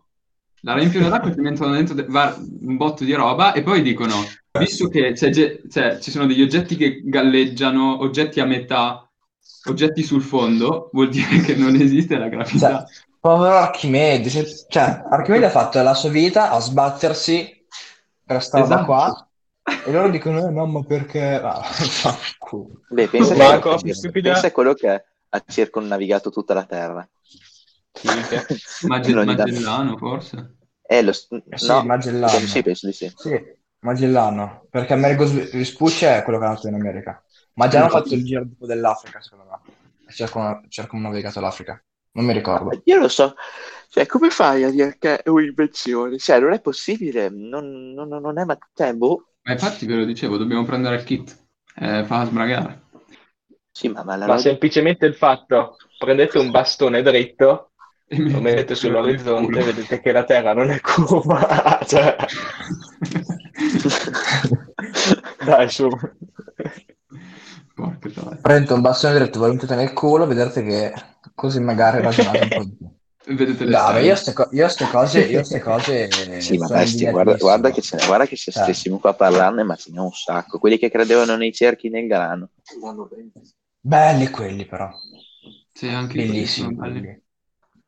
La 0.61 0.73
riempiono 0.73 1.09
d'acqua 1.09 1.29
e 1.29 1.33
ci 1.33 1.39
mettono 1.39 1.73
dentro 1.73 1.93
de- 1.95 2.05
va- 2.07 2.35
un 2.37 2.75
botto 2.77 3.03
di 3.03 3.13
roba 3.13 3.53
e 3.53 3.61
poi 3.63 3.81
dicono, 3.81 4.15
visto 4.59 4.87
che 4.89 5.13
c'è 5.13 5.29
ge- 5.29 5.61
cioè, 5.71 5.99
ci 5.99 6.11
sono 6.11 6.25
degli 6.25 6.41
oggetti 6.41 6.75
che 6.75 7.01
galleggiano, 7.03 8.01
oggetti 8.01 8.39
a 8.39 8.45
metà, 8.45 9.09
oggetti 9.69 10.03
sul 10.03 10.21
fondo, 10.21 10.89
vuol 10.91 11.09
dire 11.09 11.39
che 11.41 11.55
non 11.55 11.75
esiste 11.75 12.17
la 12.17 12.27
gravità. 12.27 12.85
Povero 13.19 13.55
Archimede, 13.55 14.29
cioè 14.69 15.03
Archimede 15.09 15.45
ha 15.47 15.49
fatto 15.49 15.81
la 15.81 15.93
sua 15.93 16.09
vita 16.09 16.51
a 16.51 16.59
sbattersi 16.59 17.65
per 18.25 18.45
roba 18.51 18.63
Esatto. 18.63 18.85
qua 18.85 19.27
e 19.85 19.91
loro 19.91 20.09
dicono 20.09 20.47
eh, 20.47 20.51
no 20.51 20.65
ma 20.65 20.83
perché... 20.83 21.35
Ah. 21.35 21.61
Beh, 22.89 23.07
pensa, 23.07 23.35
Ma 23.35 23.59
che- 23.59 24.21
pensa 24.21 24.47
a 24.47 24.51
quello 24.51 24.73
che 24.73 24.89
ha 25.29 25.43
circonnavigato 25.47 26.29
tutta 26.31 26.53
la 26.53 26.63
Terra. 26.63 27.07
Chi 27.93 28.07
Magge- 28.87 29.13
Magellano, 29.13 29.97
forse. 29.97 30.55
Eh, 30.89 31.01
lo, 31.03 31.11
sì, 31.13 31.27
Sì, 31.53 31.67
no, 31.67 31.83
Magellano. 31.83 32.39
Sì, 32.39 32.61
penso 32.63 32.87
di 32.87 32.93
sì. 32.93 33.11
Sì, 33.15 33.39
Magellano, 33.79 34.65
perché 34.69 34.93
Amerigo 34.93 35.25
Vespucci 35.25 36.05
è 36.05 36.23
quello 36.23 36.39
che 36.39 36.45
è 36.45 36.47
nato 36.47 36.67
in 36.67 36.73
America. 36.75 37.23
Ma 37.53 37.67
già 37.67 37.79
hanno 37.81 37.89
fatto 37.89 38.13
il 38.13 38.23
giro 38.23 38.43
tipo 38.47 38.65
dell'Africa, 38.65 39.21
secondo 39.21 39.45
me. 39.49 39.59
E 40.07 40.11
Circum- 40.13 40.67
circumnavigato 40.69 41.39
l'Africa. 41.39 41.81
Non 42.11 42.25
mi 42.25 42.33
ricordo. 42.33 42.81
Io 42.85 42.97
lo 42.97 43.07
so, 43.07 43.35
cioè, 43.89 44.05
come 44.05 44.29
fai 44.29 44.63
a 44.63 44.69
dire 44.71 44.97
che 44.97 45.21
è 45.21 45.29
un'invenzione? 45.29 46.17
Cioè, 46.17 46.39
non 46.39 46.53
è 46.53 46.61
possibile, 46.61 47.29
non, 47.29 47.93
non- 47.93 48.07
non 48.09 48.39
è, 48.39 48.43
ma 48.45 48.57
cioè, 48.73 48.93
boh. 48.93 49.25
Ma 49.43 49.53
infatti 49.53 49.85
ve 49.85 49.95
lo 49.95 50.05
dicevo, 50.05 50.37
dobbiamo 50.37 50.63
prendere 50.63 50.95
il 50.95 51.03
kit. 51.03 51.37
Eh, 51.75 52.03
fa 52.05 52.25
sbragare. 52.25 52.81
Sì, 53.71 53.87
ma, 53.87 54.03
ma 54.03 54.15
la 54.15 54.27
Ma 54.27 54.37
semplicemente 54.37 55.05
il 55.05 55.15
fatto, 55.15 55.77
prendete 55.97 56.37
un 56.37 56.51
bastone 56.51 57.01
dritto, 57.01 57.68
lo 58.09 58.41
mettete 58.41 58.69
nel 58.69 58.77
sull'orizzonte 58.77 59.59
e 59.59 59.63
vedete 59.63 60.01
che 60.01 60.11
la 60.11 60.23
Terra 60.23 60.53
non 60.53 60.69
è 60.69 60.79
curva. 60.81 61.79
Cioè, 61.85 62.15
dai, 65.45 65.69
su. 65.69 65.89
Porca 67.75 68.09
troia. 68.09 68.37
Prendete 68.41 68.73
un 68.73 68.81
bastone 68.81 69.19
dritto, 69.19 69.39
mettete 69.39 69.75
nel 69.75 69.93
culo, 69.93 70.25
vedete 70.27 70.63
che 70.63 70.93
così 71.35 71.59
magari 71.59 72.01
ragionate 72.01 72.43
un 72.43 72.49
po' 72.49 72.63
di 72.63 72.75
più. 72.77 72.87
Vedete 73.29 73.63
le 73.65 73.77
stelle. 73.77 74.01
io 74.05 74.15
ste, 74.15 74.33
co- 74.33 74.49
io 74.53 74.67
ste 74.67 74.85
cose, 74.87 75.19
io 75.25 75.43
ste 75.43 75.59
cose 75.59 76.09
Sì, 76.41 76.57
ma 76.57 76.65
sono 76.65 76.79
bestia, 76.79 77.11
guarda, 77.11 77.35
guarda 77.35 77.69
che, 77.69 77.81
ce- 77.81 78.03
guarda 78.07 78.25
che 78.25 78.35
se 78.35 78.51
Cioè. 78.51 78.63
stessimo 78.63 78.97
qua 78.97 79.11
a 79.11 79.13
parlarne, 79.13 79.61
ma 79.61 79.75
ce 79.75 79.91
n'è 79.91 79.99
un 79.99 80.11
sacco. 80.11 80.57
Quelli 80.57 80.79
che 80.79 80.89
credevano 80.89 81.35
nei 81.35 81.53
cerchi 81.53 81.89
nel 81.89 82.07
grano. 82.07 82.49
Belli 83.81 84.29
quelli 84.31 84.65
però, 84.65 84.89
Sì, 85.71 85.89
anche 85.89 86.15
quelli 86.15 86.27
bellissimi 86.31 86.73
sono 86.73 86.81
belli. 86.81 86.99
quelli. 87.01 87.21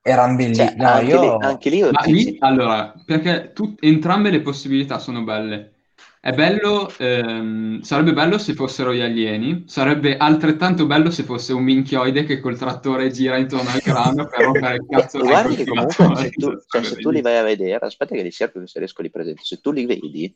Erano 0.04 0.36
belli. 0.36 0.56
Cioè, 0.56 0.74
No, 0.78 0.88
anche, 0.88 1.06
io... 1.06 1.22
lì, 1.22 1.46
anche 1.46 1.70
lì 1.70 1.78
io 1.78 1.92
lì, 2.14 2.38
allora, 2.40 2.94
perché 3.06 3.52
tu- 3.54 3.76
entrambe 3.80 4.30
le 4.32 4.42
possibilità 4.42 5.00
sono 5.00 5.24
belle. 5.24 5.74
È 6.20 6.32
bello, 6.34 6.88
ehm, 7.00 7.82
sarebbe 7.82 8.14
bello 8.14 8.38
se 8.38 8.54
fossero 8.54 8.94
gli 8.94 9.02
alieni, 9.02 9.64
sarebbe 9.66 10.18
altrettanto 10.18 10.86
bello 10.86 11.10
se 11.10 11.24
fosse 11.24 11.52
un 11.52 11.64
minchioide 11.64 12.26
che 12.26 12.40
col 12.40 12.58
trattore 12.60 13.10
gira 13.10 13.38
intorno 13.38 13.72
al 13.72 13.80
grano 13.80 14.28
per 14.28 14.42
rompere 14.42 14.76
il 14.76 14.86
cazzo 14.88 15.18
E 15.18 15.22
ai 15.22 15.28
guarda 15.28 15.56
che 15.56 15.66
comunque 15.66 16.16
se 16.16 16.30
tu, 16.38 16.62
cioè, 16.68 16.84
se 16.84 16.96
tu 16.98 17.10
li 17.10 17.22
vai 17.22 17.38
a 17.38 17.44
vedere, 17.44 17.84
aspetta 17.86 18.14
che 18.14 18.22
li 18.22 18.32
cerco 18.32 18.66
se 18.68 18.78
riesco 18.78 19.02
li 19.02 19.10
presento, 19.10 19.44
se 19.44 19.62
tu 19.62 19.72
li 19.72 19.86
vedi, 19.88 20.36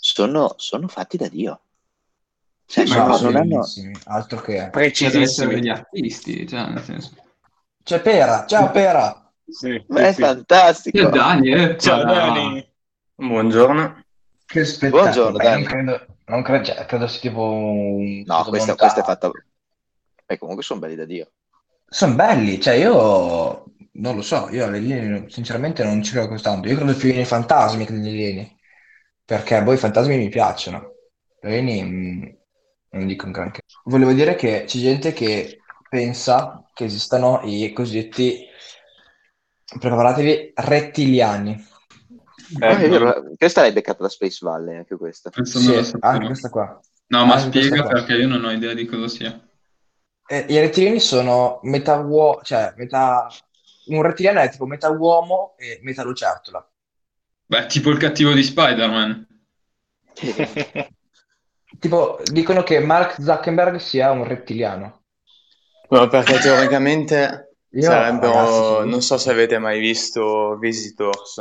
sono, 0.00 0.54
sono 0.58 0.86
fatti 0.86 1.16
da 1.16 1.28
Dio. 1.28 1.60
Cioè, 2.66 2.84
Sì, 2.84 2.92
sono- 2.92 3.06
ma 3.06 3.12
sono 3.14 3.30
non 3.30 3.40
hanno... 3.40 3.64
altro 4.04 4.40
che... 4.42 4.70
Cioè, 4.92 5.10
deve 5.10 5.22
essere 5.22 5.54
degli 5.54 5.68
artisti, 5.68 6.46
cioè, 6.46 6.68
nel 6.68 6.82
senso. 6.82 7.12
C'è 7.86 8.00
Pera, 8.00 8.46
ciao 8.46 8.72
Pera! 8.72 9.32
Sì, 9.46 9.80
Ma 9.90 10.00
è 10.00 10.08
sì, 10.08 10.14
sì. 10.14 10.22
fantastico! 10.22 11.04
Che 11.04 11.08
Dani, 11.08 11.52
eh, 11.52 11.78
Ciao, 11.78 12.02
Dani. 12.02 12.68
Buongiorno. 13.14 14.04
Che 14.44 14.64
spettacolo! 14.64 15.02
Buongiorno, 15.02 15.38
Dani. 15.38 15.62
non 15.62 15.70
credo, 15.70 16.06
non 16.24 16.42
credo, 16.42 16.64
cioè, 16.64 16.84
credo 16.84 17.06
sia 17.06 17.20
tipo 17.20 17.48
un 17.48 18.24
No, 18.26 18.44
questa, 18.48 18.74
questa 18.74 19.02
è 19.02 19.04
fatta... 19.04 19.30
E 20.26 20.36
comunque 20.36 20.64
sono 20.64 20.80
belli 20.80 20.96
da 20.96 21.04
Dio. 21.04 21.30
Sono 21.88 22.16
belli, 22.16 22.60
cioè 22.60 22.74
io 22.74 23.66
non 23.92 24.16
lo 24.16 24.22
so, 24.22 24.48
io 24.50 24.64
agli 24.64 24.74
alieni 24.74 25.30
sinceramente 25.30 25.84
non 25.84 26.02
ci 26.02 26.10
credo 26.10 26.26
così 26.26 26.42
tanto. 26.42 26.66
Io 26.66 26.74
credo 26.74 26.96
più 26.96 27.14
nei 27.14 27.24
fantasmi 27.24 27.86
che 27.86 27.92
negli 27.92 28.08
alieni, 28.08 28.58
perché 29.24 29.62
poi 29.62 29.76
i 29.76 29.78
fantasmi 29.78 30.16
mi 30.16 30.28
piacciono. 30.28 30.94
Gli 31.40 31.46
alieni 31.46 31.82
mm, 31.84 32.24
non 32.98 33.06
dico 33.06 33.26
un 33.26 33.30
granché. 33.30 33.60
Volevo 33.84 34.12
dire 34.12 34.34
che 34.34 34.64
c'è 34.66 34.78
gente 34.80 35.12
che 35.12 35.60
pensa 35.88 36.64
che 36.74 36.84
esistano 36.84 37.40
i 37.44 37.72
cosiddetti, 37.72 38.46
preparatevi, 39.78 40.52
rettiliani. 40.54 41.52
Eh, 42.60 42.66
Ah, 42.66 42.78
è 42.78 42.88
vero, 42.88 43.34
questa 43.36 43.62
l'hai 43.62 43.72
beccata 43.72 44.02
da 44.02 44.08
Space 44.08 44.38
Valley, 44.40 44.76
anche 44.76 44.96
questa. 44.96 45.30
Sì, 45.42 45.72
anche 46.00 46.26
questa 46.26 46.48
qua. 46.48 46.80
No, 47.08 47.24
ma 47.24 47.34
anche 47.34 47.62
spiega 47.62 47.84
perché 47.86 48.14
io 48.14 48.28
non 48.28 48.44
ho 48.44 48.52
idea 48.52 48.72
di 48.72 48.86
cosa 48.86 49.08
sia. 49.08 49.48
Eh, 50.28 50.46
I 50.48 50.58
rettiliani 50.58 51.00
sono 51.00 51.60
metà 51.62 51.96
uomo, 51.96 52.40
cioè 52.42 52.72
metà... 52.76 53.28
Un 53.86 54.02
rettiliano 54.02 54.40
è 54.40 54.50
tipo 54.50 54.66
metà 54.66 54.90
uomo 54.90 55.54
e 55.56 55.78
metà 55.82 56.02
lucertola. 56.02 56.68
Beh, 57.46 57.66
tipo 57.66 57.90
il 57.90 57.98
cattivo 57.98 58.32
di 58.32 58.42
Spider-Man. 58.42 59.26
Tipo, 61.78 62.20
dicono 62.24 62.62
che 62.62 62.80
Mark 62.80 63.20
Zuckerberg 63.20 63.76
sia 63.76 64.10
un 64.10 64.24
rettiliano. 64.24 65.05
No, 65.90 66.08
perché 66.08 66.38
teoricamente 66.38 67.50
Io, 67.70 67.82
sarebbero, 67.82 68.32
ragazzi, 68.32 68.88
non 68.88 69.02
so 69.02 69.18
se 69.18 69.30
avete 69.30 69.58
mai 69.58 69.78
visto 69.80 70.56
Visitors, 70.58 71.40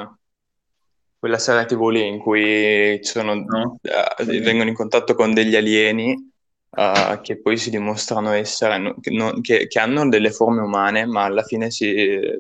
quella 1.17 1.37
serie 1.39 1.65
TV 1.65 1.89
lì 1.89 2.07
in 2.07 2.19
cui 2.19 2.99
sono, 3.01 3.33
No? 3.35 3.79
eh, 3.81 4.39
vengono 4.41 4.69
in 4.69 4.75
contatto 4.75 5.15
con 5.15 5.33
degli 5.33 5.55
alieni 5.55 6.31
eh, 6.77 7.19
che 7.23 7.41
poi 7.41 7.57
si 7.57 7.69
dimostrano 7.69 8.31
essere, 8.31 8.77
no- 8.77 8.95
che, 8.99 9.09
non- 9.11 9.41
che- 9.41 9.67
che 9.67 9.79
hanno 9.79 10.07
delle 10.09 10.29
forme 10.31 10.61
umane, 10.61 11.05
ma 11.05 11.23
alla 11.23 11.43
fine 11.43 11.71
si 11.71 11.93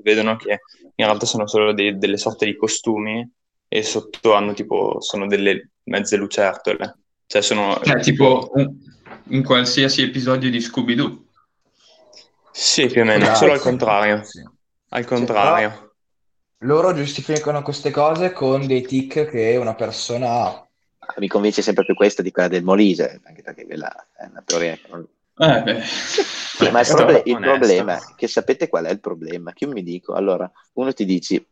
vedono 0.03 0.35
che 0.35 0.59
in 0.97 1.05
realtà 1.05 1.25
sono 1.25 1.47
solo 1.47 1.73
dei- 1.73 1.97
delle 1.97 2.17
sorte 2.17 2.45
di 2.45 2.55
costumi 2.55 3.27
e 3.67 3.81
sotto 3.83 4.33
hanno 4.33 4.53
tipo, 4.53 5.01
sono 5.01 5.25
delle 5.25 5.71
mezze 5.85 6.17
lucertole. 6.17 6.97
Cioè 7.25 7.41
sono 7.41 7.79
Cioè, 7.81 8.01
tipo 8.01 8.51
un, 8.53 8.71
un 9.29 9.43
qualsiasi 9.43 10.03
episodio 10.03 10.49
di 10.51 10.61
Scooby-Doo. 10.61 11.24
Sì, 12.57 12.87
più 12.87 13.01
o 13.01 13.03
meno, 13.03 13.35
solo 13.35 13.51
al 13.51 13.59
contrario. 13.59 14.23
Sì. 14.23 14.41
Al 14.89 15.03
contrario. 15.03 15.95
Loro 16.59 16.93
giustificano 16.93 17.61
queste 17.61 17.91
cose 17.91 18.31
con 18.31 18.65
dei 18.65 18.81
tic 18.81 19.25
che 19.25 19.57
una 19.57 19.75
persona 19.75 20.29
ha. 20.29 20.67
Mi 21.17 21.27
convince 21.27 21.61
sempre 21.61 21.83
più 21.83 21.93
questa 21.93 22.21
di 22.21 22.31
quella 22.31 22.47
del 22.47 22.63
Molise, 22.63 23.19
anche 23.25 23.41
perché 23.41 23.65
quella 23.65 23.93
è 24.17 24.27
una 24.31 24.41
teoria 24.45 24.73
che 24.75 24.87
non... 24.89 25.05
Eh, 25.37 25.63
beh. 25.63 26.71
Ma 26.71 26.79
il, 26.79 26.87
proble- 26.87 27.23
il 27.25 27.39
problema 27.39 27.97
è 27.97 28.15
che 28.15 28.27
sapete 28.29 28.69
qual 28.69 28.85
è 28.85 28.89
il 28.89 29.01
problema? 29.01 29.51
Che 29.51 29.65
io 29.65 29.71
mi 29.71 29.83
dico, 29.83 30.13
allora, 30.13 30.49
uno 30.75 30.93
ti 30.93 31.03
dici, 31.03 31.45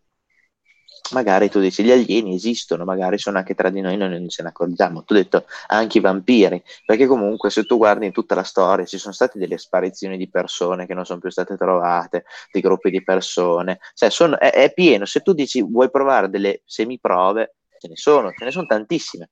magari 1.14 1.50
tu 1.50 1.60
dici, 1.60 1.84
gli 1.84 1.92
alieni 1.92 2.36
esistono, 2.36 2.84
magari 2.84 3.18
sono 3.18 3.38
anche 3.38 3.54
tra 3.56 3.70
di 3.70 3.80
noi, 3.82 3.96
noi 3.96 4.10
non 4.10 4.28
ce 4.30 4.44
ne 4.44 4.50
accorgiamo. 4.50 5.04
Tu 5.04 5.14
hai 5.14 5.24
detto 5.24 5.46
anche 5.68 6.00
i 6.00 6.02
vampiri, 6.02 6.62
perché 6.86 7.06
comunque 7.06 7.50
se 7.50 7.64
tu 7.64 7.78
guardi 7.78 8.06
in 8.06 8.12
tutta 8.12 8.36
la 8.36 8.44
storia 8.44 8.86
ci 8.86 8.98
sono 8.98 9.14
state 9.14 9.40
delle 9.40 9.58
sparizioni 9.58 10.18
di 10.18 10.30
persone 10.30 10.86
che 10.86 10.94
non 10.94 11.06
sono 11.06 11.20
più 11.20 11.30
state 11.30 11.56
trovate, 11.56 12.26
di 12.52 12.60
gruppi 12.60 12.90
di 12.90 13.04
persone, 13.04 13.80
cioè 13.94 14.10
sono- 14.10 14.38
è, 14.38 14.52
è 14.52 14.74
pieno. 14.74 15.06
Se 15.06 15.22
tu 15.22 15.34
dici 15.34 15.62
vuoi 15.62 15.90
provare 15.90 16.30
delle 16.30 16.62
semiprove, 16.66 17.56
ce 17.80 17.88
ne 17.88 17.96
sono, 17.96 18.32
ce 18.32 18.46
ne 18.46 18.52
sono 18.52 18.66
tantissime. 18.66 19.30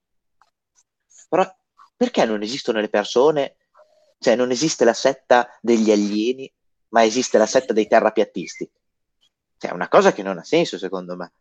Però 1.29 1.45
perché 1.95 2.25
non 2.25 2.41
esistono 2.41 2.79
le 2.79 2.89
persone? 2.89 3.55
Cioè 4.19 4.35
non 4.35 4.51
esiste 4.51 4.85
la 4.85 4.93
setta 4.93 5.47
degli 5.61 5.91
alieni, 5.91 6.51
ma 6.89 7.03
esiste 7.03 7.37
la 7.37 7.45
setta 7.45 7.73
dei 7.73 7.87
terrapiattisti. 7.87 8.69
Cioè 9.57 9.71
è 9.71 9.73
una 9.73 9.87
cosa 9.87 10.11
che 10.11 10.23
non 10.23 10.37
ha 10.37 10.43
senso 10.43 10.77
secondo 10.77 11.15
me. 11.15 11.31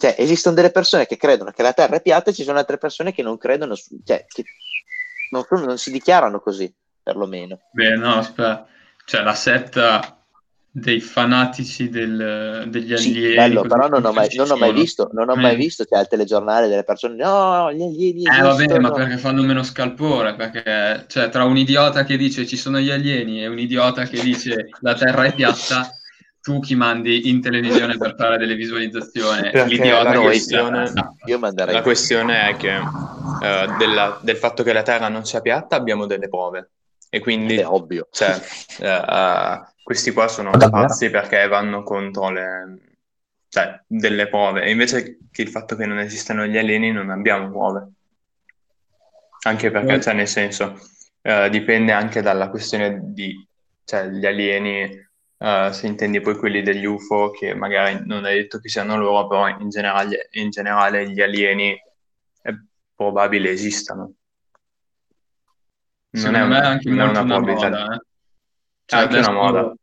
Cioè 0.00 0.14
esistono 0.16 0.54
delle 0.54 0.70
persone 0.70 1.06
che 1.06 1.18
credono 1.18 1.50
che 1.50 1.62
la 1.62 1.74
Terra 1.74 1.96
è 1.96 2.00
piatta 2.00 2.30
e 2.30 2.32
ci 2.32 2.42
sono 2.42 2.56
altre 2.58 2.78
persone 2.78 3.12
che 3.12 3.22
non 3.22 3.36
credono, 3.36 3.74
su- 3.74 4.00
cioè 4.02 4.24
che 4.26 4.44
non, 5.30 5.44
non 5.62 5.76
si 5.76 5.90
dichiarano 5.90 6.40
così, 6.40 6.74
perlomeno. 7.02 7.58
Beh, 7.72 7.96
no, 7.96 8.14
aspetta. 8.14 8.66
Cioè, 9.04 9.22
la 9.22 9.34
setta 9.34 10.16
dei 10.72 11.00
fanatici 11.00 11.88
del- 11.90 12.64
degli 12.68 12.96
Sì, 12.96 13.08
alieni. 13.10 13.34
bello, 13.34 13.62
così 13.62 13.68
però 13.74 13.88
non 13.88 14.04
ho 14.06 14.12
mai, 14.12 14.28
non 14.36 14.50
ho 14.50 14.56
mai 14.56 14.72
visto, 14.72 15.10
non 15.12 15.28
ho 15.28 15.34
mai 15.36 15.52
Eh. 15.52 15.56
visto 15.56 15.84
cioè, 15.84 15.98
al 15.98 16.08
telegiornale 16.08 16.68
delle 16.68 16.84
persone, 16.84 17.16
no, 17.16 17.70
gli 17.72 17.82
alieni 17.82 18.22
Eh 18.24 18.40
vabbè, 18.40 18.54
esistono. 18.54 18.80
ma 18.80 18.92
perché 18.92 19.18
fanno 19.18 19.42
meno 19.42 19.62
scalpore? 19.64 20.34
Perché 20.34 21.04
cioè, 21.08 21.28
tra 21.28 21.44
un 21.44 21.56
idiota 21.58 22.04
che 22.04 22.16
dice 22.16 22.46
ci 22.46 22.56
sono 22.56 22.78
gli 22.78 22.90
alieni 22.90 23.42
e 23.42 23.48
un 23.48 23.58
idiota 23.58 24.04
che 24.04 24.22
dice 24.22 24.68
la 24.80 24.94
Terra 24.94 25.24
è 25.24 25.34
piatta, 25.34 25.90
tu 26.40 26.60
chi 26.60 26.74
mandi 26.74 27.28
in 27.28 27.40
televisione 27.40 27.96
per 27.96 28.14
fare 28.16 28.38
delle 28.38 28.54
visualizzazioni? 28.54 29.50
L'idiota 29.66 30.12
la 30.14 30.20
questione-. 30.20 30.92
Io 31.26 31.38
manderei 31.38 31.74
La 31.74 31.82
questione 31.82 32.48
è 32.48 32.56
che 32.56 32.76
eh, 32.76 33.74
della- 33.78 34.18
del 34.22 34.36
fatto 34.36 34.62
che 34.62 34.72
la 34.72 34.82
Terra 34.82 35.08
non 35.08 35.24
sia 35.24 35.40
piatta 35.40 35.76
abbiamo 35.76 36.06
delle 36.06 36.28
prove 36.28 36.70
e 37.08 37.20
quindi 37.20 37.56
è 37.56 37.66
ovvio. 37.66 38.08
cioè, 38.10 38.40
eh, 38.78 39.60
questi 39.82 40.12
qua 40.12 40.28
sono 40.28 40.50
pazzi 40.50 41.10
perché 41.10 41.46
vanno 41.48 41.82
contro 41.82 42.30
le, 42.30 42.78
cioè, 43.48 43.80
delle 43.86 44.28
prove 44.28 44.62
e 44.62 44.70
invece 44.70 45.18
che 45.30 45.42
il 45.42 45.48
fatto 45.48 45.74
che 45.74 45.86
non 45.86 45.98
esistano 45.98 46.46
gli 46.46 46.56
alieni 46.56 46.92
non 46.92 47.10
abbiamo 47.10 47.50
prove. 47.50 47.88
Anche 49.42 49.70
perché, 49.70 50.00
cioè, 50.00 50.14
nel 50.14 50.28
senso, 50.28 50.78
eh, 51.22 51.48
dipende 51.50 51.92
anche 51.92 52.22
dalla 52.22 52.48
questione 52.48 53.00
di, 53.02 53.34
cioè, 53.84 54.06
gli 54.08 54.26
alieni 54.26 55.08
eh, 55.40 55.70
se 55.72 55.86
intendi 55.86 56.20
poi 56.20 56.36
quelli 56.36 56.62
degli 56.62 56.84
UFO, 56.84 57.30
che 57.30 57.54
magari 57.54 58.02
non 58.06 58.26
è 58.26 58.34
detto 58.34 58.58
che 58.60 58.68
siano 58.68 58.96
loro, 58.96 59.26
però 59.26 59.48
in 59.48 59.68
generale, 59.70 60.28
in 60.32 60.50
generale 60.50 61.10
gli 61.10 61.20
alieni 61.20 61.76
è 62.42 62.52
probabile 62.94 63.50
esistano. 63.50 64.14
Non 66.12 66.34
è, 66.36 66.42
Secondo 66.42 66.46
me 66.46 66.60
una, 66.60 66.78
non 66.84 67.00
è 67.00 67.04
molto 67.04 67.22
una 67.22 67.24
una 67.24 67.38
probabilità. 67.40 67.68
moda, 67.68 67.94
eh. 67.94 68.00
Cioè, 68.84 69.00
anche 69.00 69.18
una 69.18 69.32
adesso, 69.32 69.32
moda. 69.32 69.74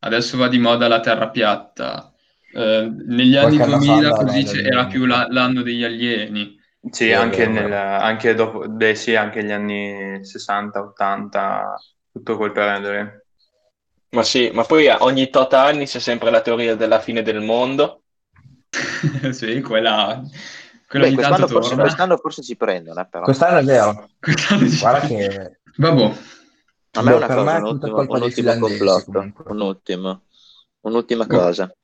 adesso 0.00 0.36
va 0.38 0.48
di 0.48 0.58
moda 0.58 0.88
la 0.88 1.00
terra 1.00 1.30
piatta. 1.30 2.12
Eh, 2.50 2.90
negli 3.06 3.36
anni 3.36 3.58
Qualche 3.58 3.62
anno 3.62 3.78
fa 3.78 3.94
2000 3.98 4.12
andava 4.12 4.16
così 4.16 4.44
c'era 4.44 4.86
alieni, 4.86 4.86
più 4.86 5.04
la- 5.06 5.26
l'anno 5.30 5.62
degli 5.62 5.84
alieni. 5.84 6.56
Sì, 6.90 7.12
anche, 7.12 7.46
nel, 7.48 7.72
anche 7.72 8.34
dopo, 8.34 8.68
beh, 8.68 8.94
sì, 8.94 9.14
anche 9.16 9.42
gli 9.44 9.50
anni 9.50 10.24
60, 10.24 10.80
80, 10.80 11.74
tutto 12.12 12.36
quel 12.36 12.52
periodo 12.52 12.92
lì. 12.92 13.24
Ma 14.16 14.22
sì, 14.22 14.48
ma 14.50 14.64
poi 14.64 14.88
a 14.88 14.96
ogni 15.02 15.28
tot 15.28 15.52
anni 15.52 15.84
c'è 15.84 15.98
sempre 16.00 16.30
la 16.30 16.40
teoria 16.40 16.74
della 16.74 17.00
fine 17.00 17.20
del 17.22 17.42
mondo. 17.42 18.00
Sì, 19.32 19.60
quella, 19.60 20.22
quella 20.88 21.06
Beh, 21.06 21.12
quest'anno 21.14 21.46
forse, 21.46 21.68
torna. 21.68 21.82
quest'anno 21.82 22.16
forse 22.16 22.42
ci 22.42 22.56
prendono, 22.56 22.98
eh, 22.98 23.06
però. 23.06 23.24
Quest'anno 23.24 23.58
è 23.58 23.62
vero. 23.64 24.08
Quest'anno 24.18 24.68
ci- 24.68 24.78
Guarda 24.78 25.06
che 25.06 25.58
Vabbè, 25.76 26.12
A 26.92 27.02
me 27.02 27.10
è 27.10 27.14
una 27.14 27.26
cosa, 27.26 27.56
un 27.58 27.78
colpa 27.78 28.00
un 28.00 28.06
complotto, 28.06 29.64
ultimo, 29.64 30.22
un'ultima 30.80 31.26
Boh. 31.26 31.36
cosa, 31.36 31.76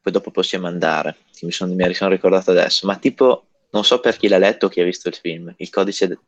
poi 0.00 0.12
dopo 0.12 0.30
possiamo 0.30 0.68
andare, 0.68 1.16
che 1.34 1.44
mi 1.44 1.50
sono, 1.50 1.74
mi 1.74 1.94
sono 1.94 2.10
ricordato 2.10 2.52
adesso, 2.52 2.86
ma 2.86 2.96
tipo, 2.98 3.46
non 3.70 3.82
so 3.84 3.98
per 3.98 4.16
chi 4.16 4.28
l'ha 4.28 4.38
letto 4.38 4.66
o 4.66 4.68
chi 4.68 4.80
ha 4.80 4.84
visto 4.84 5.08
il 5.08 5.16
film, 5.16 5.52
il 5.56 5.70
codice, 5.70 6.06
de- 6.06 6.18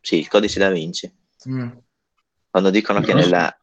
sì, 0.00 0.18
il 0.18 0.28
codice 0.28 0.58
da 0.58 0.70
Vinci, 0.70 1.12
Mm. 1.48 1.68
quando 2.50 2.70
dicono 2.70 3.00
che 3.00 3.12
nella, 3.14 3.54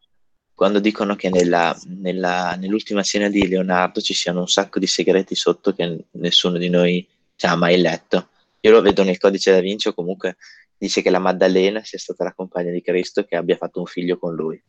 quando 0.54 0.78
dicono 0.78 1.16
che 1.16 1.30
nella, 1.30 1.76
nella- 1.86 2.54
nell'ultima 2.58 3.02
scena 3.02 3.28
di 3.28 3.48
Leonardo 3.48 4.00
ci 4.00 4.14
siano 4.14 4.40
un 4.40 4.48
sacco 4.48 4.78
di 4.78 4.86
segreti 4.86 5.34
sotto 5.34 5.72
che 5.74 6.04
nessuno 6.12 6.58
di 6.58 6.68
noi 6.68 7.06
ci 7.36 7.46
ha 7.46 7.56
mai 7.56 7.80
letto. 7.80 8.28
Io 8.60 8.70
lo 8.70 8.80
vedo 8.80 9.02
nel 9.02 9.18
codice 9.18 9.50
da 9.52 9.60
Vinci 9.60 9.88
o 9.88 9.94
comunque 9.94 10.36
dice 10.78 11.02
che 11.02 11.10
la 11.10 11.18
Maddalena 11.18 11.82
sia 11.82 11.98
stata 11.98 12.24
la 12.24 12.32
compagna 12.32 12.70
di 12.70 12.80
Cristo 12.82 13.20
e 13.20 13.26
che 13.26 13.36
abbia 13.36 13.56
fatto 13.56 13.80
un 13.80 13.86
figlio 13.86 14.16
con 14.18 14.34
lui. 14.34 14.62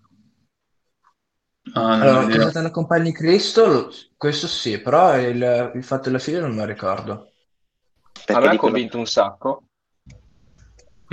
Ah, 1.73 1.93
Allora, 1.99 2.17
ho 2.17 2.19
che 2.21 2.25
è 2.31 2.35
idea. 2.35 2.41
stata 2.49 2.61
la 2.61 2.71
compagna 2.71 3.03
di 3.03 3.11
Cristo, 3.11 3.91
questo 4.17 4.47
sì, 4.47 4.79
però 4.79 5.17
il, 5.19 5.71
il 5.75 5.83
fatto 5.83 6.03
della 6.03 6.19
figlia 6.19 6.39
non 6.41 6.51
me 6.51 6.57
lo 6.61 6.65
ricordo. 6.65 7.11
A 7.11 8.21
Perché 8.25 8.41
me 8.41 8.47
ha 8.47 8.51
dicono- 8.51 8.71
convinto 8.71 8.97
un 8.97 9.07
sacco. 9.07 9.64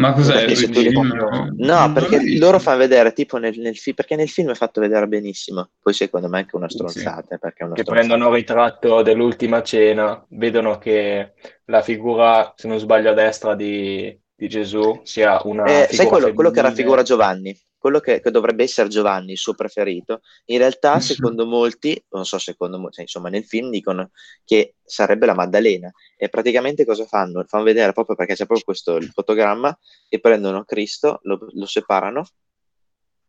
Ma 0.03 0.13
cos'è 0.15 0.35
Perché 0.35 0.53
il 0.53 0.57
film? 0.59 1.07
No, 1.07 1.49
Non 1.59 1.93
perché 1.93 2.39
loro 2.39 2.59
fanno 2.59 2.79
vedere 2.79 3.13
tipo 3.13 3.39
nel, 3.39 3.57
nel 3.59 3.77
film, 3.77 3.95
perché 3.95 4.17
nel 4.17 4.29
film 4.29 4.51
è 4.51 4.55
fatto 4.55 4.81
vedere 4.81 5.07
benissimo. 5.07 5.71
Poi 5.81 5.93
secondo 5.93 6.29
me 6.29 6.39
è 6.39 6.41
anche 6.43 6.57
una 6.57 6.67
Sì, 6.67 6.75
stronzata, 6.75 7.39
perché 7.39 7.63
è 7.63 7.67
una 7.67 7.75
Che 7.75 7.83
stronzata. 7.83 8.15
prendono 8.15 8.29
il 8.31 8.35
ritratto 8.35 9.03
dell'ultima 9.03 9.63
cena, 9.63 10.25
vedono 10.31 10.79
che 10.79 11.35
la 11.67 11.83
figura, 11.83 12.53
se 12.57 12.69
non 12.69 12.79
sbaglio 12.79 13.11
a 13.11 13.15
destra 13.15 13.55
di, 13.55 14.19
di 14.35 14.49
Gesù, 14.49 15.01
sia 15.05 15.41
una 15.45 15.65
Eh, 15.69 15.95
sai 15.95 16.07
quello, 16.07 16.33
quello 16.35 16.51
che 16.51 16.61
raffigura 16.63 17.03
Giovanni, 17.03 17.57
quello 17.83 17.99
che, 18.01 18.21
che 18.21 18.31
dovrebbe 18.31 18.63
essere 18.63 18.89
Giovanni, 18.89 19.33
il 19.33 19.39
suo 19.39 19.55
preferito, 19.55 20.23
in 20.47 20.59
realtà 20.59 21.01
Sì. 21.01 21.15
secondo 21.15 21.45
molti, 21.45 22.01
non 22.11 22.25
so 22.25 22.39
secondo 22.39 22.79
molti, 22.79 22.95
cioè, 22.95 23.03
insomma 23.05 23.29
nel 23.29 23.45
film 23.45 23.69
dicono 23.71 24.13
che 24.45 24.77
sarebbe 24.83 25.27
la 25.27 25.35
Maddalena 25.35 25.91
e 26.17 26.29
praticamente 26.29 26.85
cosa 26.87 27.05
fanno? 27.05 27.45
Fanno 27.47 27.65
vedere 27.65 27.93
proprio 27.93 28.15
perché 28.17 28.35
c'è 28.35 28.47
proprio 28.47 28.65
questo 28.65 28.97
il 28.97 29.09
fotogramma 29.11 29.77
e 30.09 30.21
prendono 30.21 30.65
Cristo, 30.65 31.19
lo, 31.25 31.47
lo 31.53 31.67
separano 31.67 32.25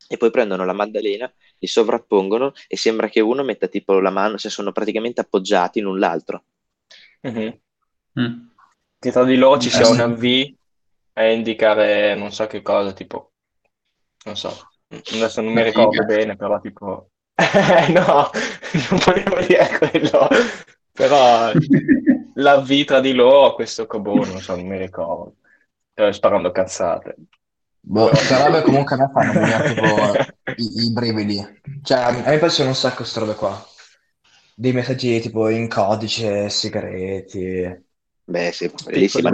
e 0.07 0.17
poi 0.17 0.29
prendono 0.29 0.65
la 0.65 0.73
Maddalena, 0.73 1.33
li 1.57 1.67
sovrappongono 1.67 2.53
e 2.67 2.77
sembra 2.77 3.07
che 3.09 3.19
uno 3.21 3.43
metta 3.43 3.67
tipo 3.67 3.99
la 3.99 4.11
mano, 4.11 4.37
cioè 4.37 4.51
sono 4.51 4.71
praticamente 4.71 5.21
appoggiati 5.21 5.79
l'un 5.81 5.97
l'altro. 5.97 6.43
Mhm. 7.21 7.59
Mm. 8.19 8.33
Che 8.99 9.11
tra 9.11 9.23
di 9.23 9.35
loro 9.35 9.59
ci 9.59 9.69
Eh, 9.69 9.71
sia 9.71 9.85
sì. 9.85 9.91
una 9.93 10.07
V 10.07 10.53
a 11.15 11.25
indicare 11.25 12.15
non 12.15 12.31
so 12.31 12.47
che 12.47 12.61
cosa, 12.61 12.91
tipo, 12.93 13.32
non 14.25 14.35
so, 14.35 14.55
adesso 14.87 15.41
non 15.41 15.53
mi 15.53 15.63
ricordo 15.63 16.03
bene, 16.05 16.35
però 16.35 16.59
tipo, 16.59 17.09
eh, 17.35 17.91
no, 17.91 18.29
non 18.89 18.99
volevo 19.05 19.39
dire 19.45 19.77
quello, 19.77 20.27
però 20.91 21.51
la 22.35 22.57
V 22.59 22.83
tra 22.85 22.99
di 22.99 23.13
loro, 23.13 23.53
questo 23.55 23.85
cobo, 23.85 24.25
non 24.25 24.41
so, 24.41 24.55
non 24.55 24.67
mi 24.67 24.77
ricordo, 24.77 25.35
Stavo 25.93 26.11
sparando 26.11 26.51
cazzate. 26.51 27.15
Boh, 27.85 28.07
queste 28.09 28.37
robe 28.37 28.61
comunque 28.63 28.95
a 28.95 28.99
me 28.99 29.11
fanno 29.13 29.33
venire 29.33 29.61
tipo 29.67 30.15
i, 30.55 30.85
i 30.85 30.91
brividi. 30.91 31.61
Cioè, 31.83 31.99
a 31.99 32.11
me 32.11 32.37
piacciono 32.39 32.69
un 32.69 32.75
sacco 32.75 32.97
queste 32.97 33.19
robe 33.19 33.35
qua. 33.35 33.63
Dei 34.55 34.71
messaggi 34.71 35.19
tipo 35.19 35.49
in 35.49 35.67
codice, 35.67 36.49
segreti. 36.49 37.81
Beh, 38.25 38.51
sì, 38.51 38.71
bellissima. 38.85 39.29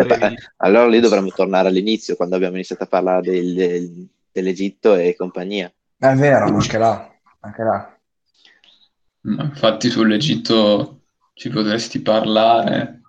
Allora 0.58 0.88
lì 0.88 1.00
dovremmo 1.00 1.30
tornare 1.30 1.68
all'inizio, 1.68 2.16
quando 2.16 2.36
abbiamo 2.36 2.56
iniziato 2.56 2.84
a 2.84 2.88
parlare 2.88 3.22
del- 3.22 3.54
del- 3.54 4.08
dell'Egitto 4.42 4.96
e 4.96 5.16
compagnia. 5.16 5.72
È 5.98 6.14
vero, 6.16 6.46
anche 6.46 6.78
là, 6.78 7.14
anche 7.42 7.64
là. 7.64 8.00
Ma 9.22 9.44
infatti 9.44 9.90
sull'Egitto 9.90 11.02
ci 11.34 11.50
potresti 11.50 12.02
parlare, 12.02 13.02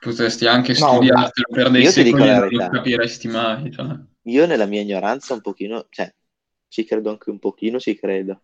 potresti 0.00 0.46
anche 0.46 0.72
No, 0.78 0.92
studiartelo 0.92 1.46
per 1.50 1.70
dei 1.70 1.86
secoli 1.86 2.28
e 2.28 2.56
non 2.56 2.68
capiresti 2.70 3.28
mai. 3.28 3.70
cioè. 3.70 3.86
Io 4.22 4.46
nella 4.46 4.66
mia 4.66 4.80
ignoranza 4.80 5.34
un 5.34 5.40
pochino, 5.40 5.86
cioè, 5.90 6.12
ci 6.68 6.84
credo 6.84 7.10
anche 7.10 7.30
un 7.30 7.38
pochino, 7.38 7.78
ci 7.78 7.98
credo. 7.98 8.40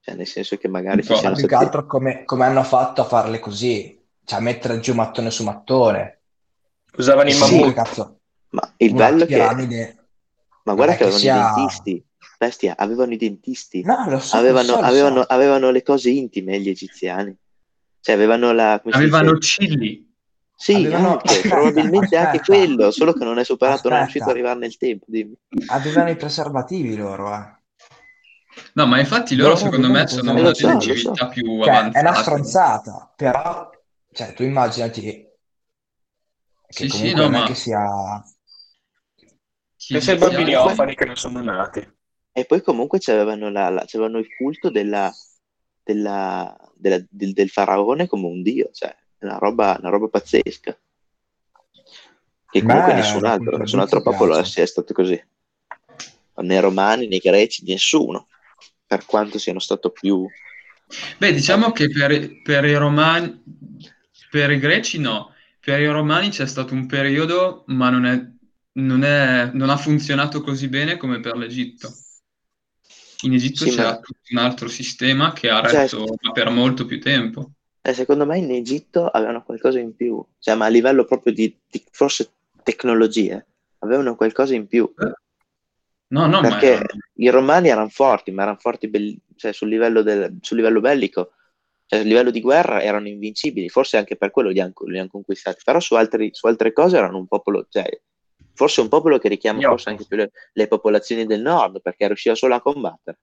Cioè, 0.00 0.14
nel 0.14 0.26
senso 0.26 0.56
che 0.56 0.68
magari 0.68 1.02
ci 1.02 1.16
siano 1.16 1.34
Più 1.34 1.48
che 1.48 1.54
altro 1.56 1.84
come, 1.84 2.24
come 2.24 2.44
hanno 2.44 2.62
fatto 2.62 3.00
a 3.00 3.04
farle 3.04 3.40
così. 3.40 4.00
Cioè, 4.24 4.40
mettere 4.40 4.78
giù 4.78 4.94
mattone 4.94 5.30
su 5.30 5.42
mattone. 5.42 6.20
Usavano 6.96 7.28
i 7.28 7.32
Sì, 7.32 7.40
mammut, 7.40 7.74
cazzo. 7.74 8.20
Ma 8.50 8.72
il 8.76 8.94
bello 8.94 9.24
è 9.24 9.26
che... 9.26 9.34
piramide. 9.34 10.05
Ma 10.66 10.74
guarda 10.74 10.92
è 10.94 10.96
che 10.96 11.04
che 11.04 11.10
avevano 11.10 11.18
sia- 11.22 11.34
i 11.34 11.54
dentisti. 11.54 12.04
Bestia, 12.38 12.74
avevano 12.76 13.12
i 13.12 13.16
dentisti. 13.16 13.82
No, 13.82 14.04
lo 14.10 14.18
so, 14.18 14.34
lo 14.36 14.40
avevano, 14.42 14.66
so, 14.66 14.72
lo 14.74 14.78
so. 14.80 14.84
avevano, 14.84 15.20
avevano 15.22 15.70
le 15.70 15.82
cose 15.82 16.10
intime 16.10 16.60
gli 16.60 16.68
egiziani. 16.68 17.34
Cioè, 18.00 18.14
avevano 18.14 18.52
la... 18.52 18.80
Avevano? 18.90 19.38
Cilli. 19.38 20.04
Sì, 20.58 20.74
Avevano- 20.74 21.12
anche, 21.12 21.28
aspetta, 21.28 21.48
probabilmente 21.54 22.16
anche 22.16 22.38
aspetta. 22.40 22.44
quello, 22.44 22.90
solo 22.90 23.12
che 23.12 23.24
non 23.24 23.38
è 23.38 23.44
superato, 23.44 23.88
non 23.88 23.98
è 23.98 24.02
Aspetta. 24.02 24.12
riuscito 24.12 24.24
ad 24.24 24.30
arrivare 24.30 24.58
nel 24.58 24.76
tempo. 24.76 25.04
Dimmi. 25.08 25.34
Avevano 25.66 26.10
i 26.10 26.16
preservativi 26.16 26.96
loro, 26.96 27.34
eh. 27.34 27.54
No, 28.74 28.86
ma 28.86 28.98
infatti 28.98 29.36
loro 29.36 29.50
Loro 29.50 29.60
secondo 29.60 29.88
me 29.90 30.00
avevano 30.00 30.08
sono 30.08 30.30
una 30.32 30.40
delle 30.40 30.80
civiltà 30.80 31.28
più 31.28 31.60
Cioè, 31.62 31.72
è 31.74 32.00
una 32.00 32.10
avanzate. 32.10 32.20
stronzata, 32.22 33.12
però, 33.14 33.70
cioè, 34.12 34.32
tu 34.32 34.42
immaginati 34.42 35.00
che 35.00 35.36
Sì, 36.68 36.88
sì, 36.88 37.12
comunque 37.12 37.20
no, 37.20 37.26
non 37.28 37.34
è 37.34 37.38
ma 37.40 37.46
che 37.46 37.54
sia... 37.54 38.24
pensa 39.88 40.12
ai 40.12 40.18
bambini 40.18 40.42
iniziale- 40.42 40.70
orfani 40.70 40.94
che 40.94 41.04
non 41.04 41.16
sono 41.16 41.42
nati. 41.42 41.94
E 42.32 42.44
poi 42.44 42.62
comunque 42.62 42.98
c'avevano, 42.98 43.50
la, 43.50 43.68
la- 43.70 43.84
c'avevano 43.86 44.18
il 44.18 44.28
culto 44.36 44.70
della, 44.70 45.12
della- 45.82 46.56
della- 46.74 47.04
del, 47.08 47.32
del 47.32 47.48
faraone 47.48 48.06
come 48.06 48.26
un 48.26 48.42
dio, 48.42 48.70
cioè 48.72 48.94
una 49.20 49.38
roba, 49.38 49.76
una 49.80 49.90
roba 49.90 50.08
pazzesca. 50.08 50.78
Che 52.48 52.62
comunque 52.62 52.94
nessun 52.94 53.22
la 53.22 53.32
altro, 53.32 53.56
nessun 53.56 53.80
altro 53.80 54.02
popolo 54.02 54.42
sia 54.44 54.66
stato 54.66 54.92
così. 54.92 55.20
Né 56.38 56.60
romani, 56.60 57.08
né 57.08 57.18
greci, 57.18 57.64
nessuno. 57.64 58.28
Per 58.86 59.04
quanto 59.06 59.38
siano 59.38 59.58
stato 59.58 59.90
più... 59.90 60.28
Beh, 61.18 61.32
diciamo 61.32 61.72
che 61.72 61.90
per, 61.90 62.42
per 62.42 62.64
i 62.66 62.76
romani, 62.76 63.42
per 64.30 64.50
i 64.50 64.58
greci 64.58 65.00
no, 65.00 65.32
per 65.58 65.80
i 65.80 65.86
romani 65.86 66.28
c'è 66.28 66.46
stato 66.46 66.74
un 66.74 66.86
periodo, 66.86 67.64
ma 67.68 67.90
non 67.90 68.06
è, 68.06 68.24
non 68.76 69.04
è- 69.04 69.50
non 69.52 69.70
ha 69.70 69.76
funzionato 69.76 70.40
così 70.40 70.68
bene 70.68 70.96
come 70.96 71.20
per 71.20 71.36
l'Egitto. 71.36 71.92
In 73.24 73.32
Egitto 73.32 73.64
Sì, 73.64 73.70
c'era 73.70 73.90
ma- 73.90 74.00
un 74.30 74.38
altro 74.38 74.68
sistema 74.68 75.32
che 75.32 75.48
ha 75.48 75.60
retto 75.60 76.16
ma 76.22 76.32
per 76.32 76.50
molto 76.50 76.84
più 76.86 77.00
tempo. 77.00 77.52
eh, 77.82 77.94
secondo 77.94 78.26
me 78.26 78.38
in 78.38 78.50
Egitto 78.50 79.06
avevano 79.08 79.42
qualcosa 79.44 79.78
in 79.78 79.94
più, 79.94 80.24
cioè 80.38 80.54
ma 80.56 80.66
a 80.66 80.68
livello 80.68 81.04
proprio 81.04 81.32
di, 81.32 81.56
di 81.70 81.82
forse 81.90 82.30
tecnologie, 82.62 83.46
avevano 83.78 84.16
qualcosa 84.16 84.54
in 84.54 84.66
più. 84.66 84.92
No, 86.08 86.26
no, 86.26 86.40
ma 86.40 86.48
perché 86.48 86.66
era- 86.72 86.84
i 87.14 87.28
romani 87.30 87.68
erano 87.68 87.88
forti, 87.88 88.30
ma 88.30 88.42
erano 88.42 88.58
forti 88.58 88.88
bell- 88.88 89.16
cioè, 89.36 89.52
sul, 89.52 89.68
livello 89.68 90.02
del- 90.02 90.36
sul 90.40 90.56
livello 90.58 90.80
bellico, 90.80 91.32
cioè 91.86 92.00
sul 92.00 92.08
livello 92.08 92.30
di 92.30 92.40
guerra 92.40 92.82
erano 92.82 93.08
invincibili, 93.08 93.68
forse 93.68 93.96
anche 93.96 94.16
per 94.16 94.30
quello 94.30 94.50
li 94.50 94.60
hanno, 94.60 94.72
li 94.86 94.98
hanno 94.98 95.08
conquistati, 95.08 95.60
però 95.64 95.80
su, 95.80 95.94
altri- 95.94 96.30
su 96.32 96.46
altre 96.46 96.72
cose 96.72 96.96
erano 96.96 97.18
un 97.18 97.26
popolo, 97.26 97.66
cioè, 97.70 97.84
forse 98.56 98.80
un 98.80 98.88
popolo 98.88 99.18
che 99.18 99.28
richiama 99.28 99.60
Io- 99.60 99.68
forse 99.70 99.90
anche 99.90 100.04
più 100.08 100.16
le, 100.16 100.32
le 100.52 100.66
popolazioni 100.66 101.26
del 101.26 101.40
nord, 101.42 101.80
perché 101.80 102.06
riusciva 102.08 102.34
solo 102.34 102.54
a 102.56 102.60
combattere. 102.60 103.18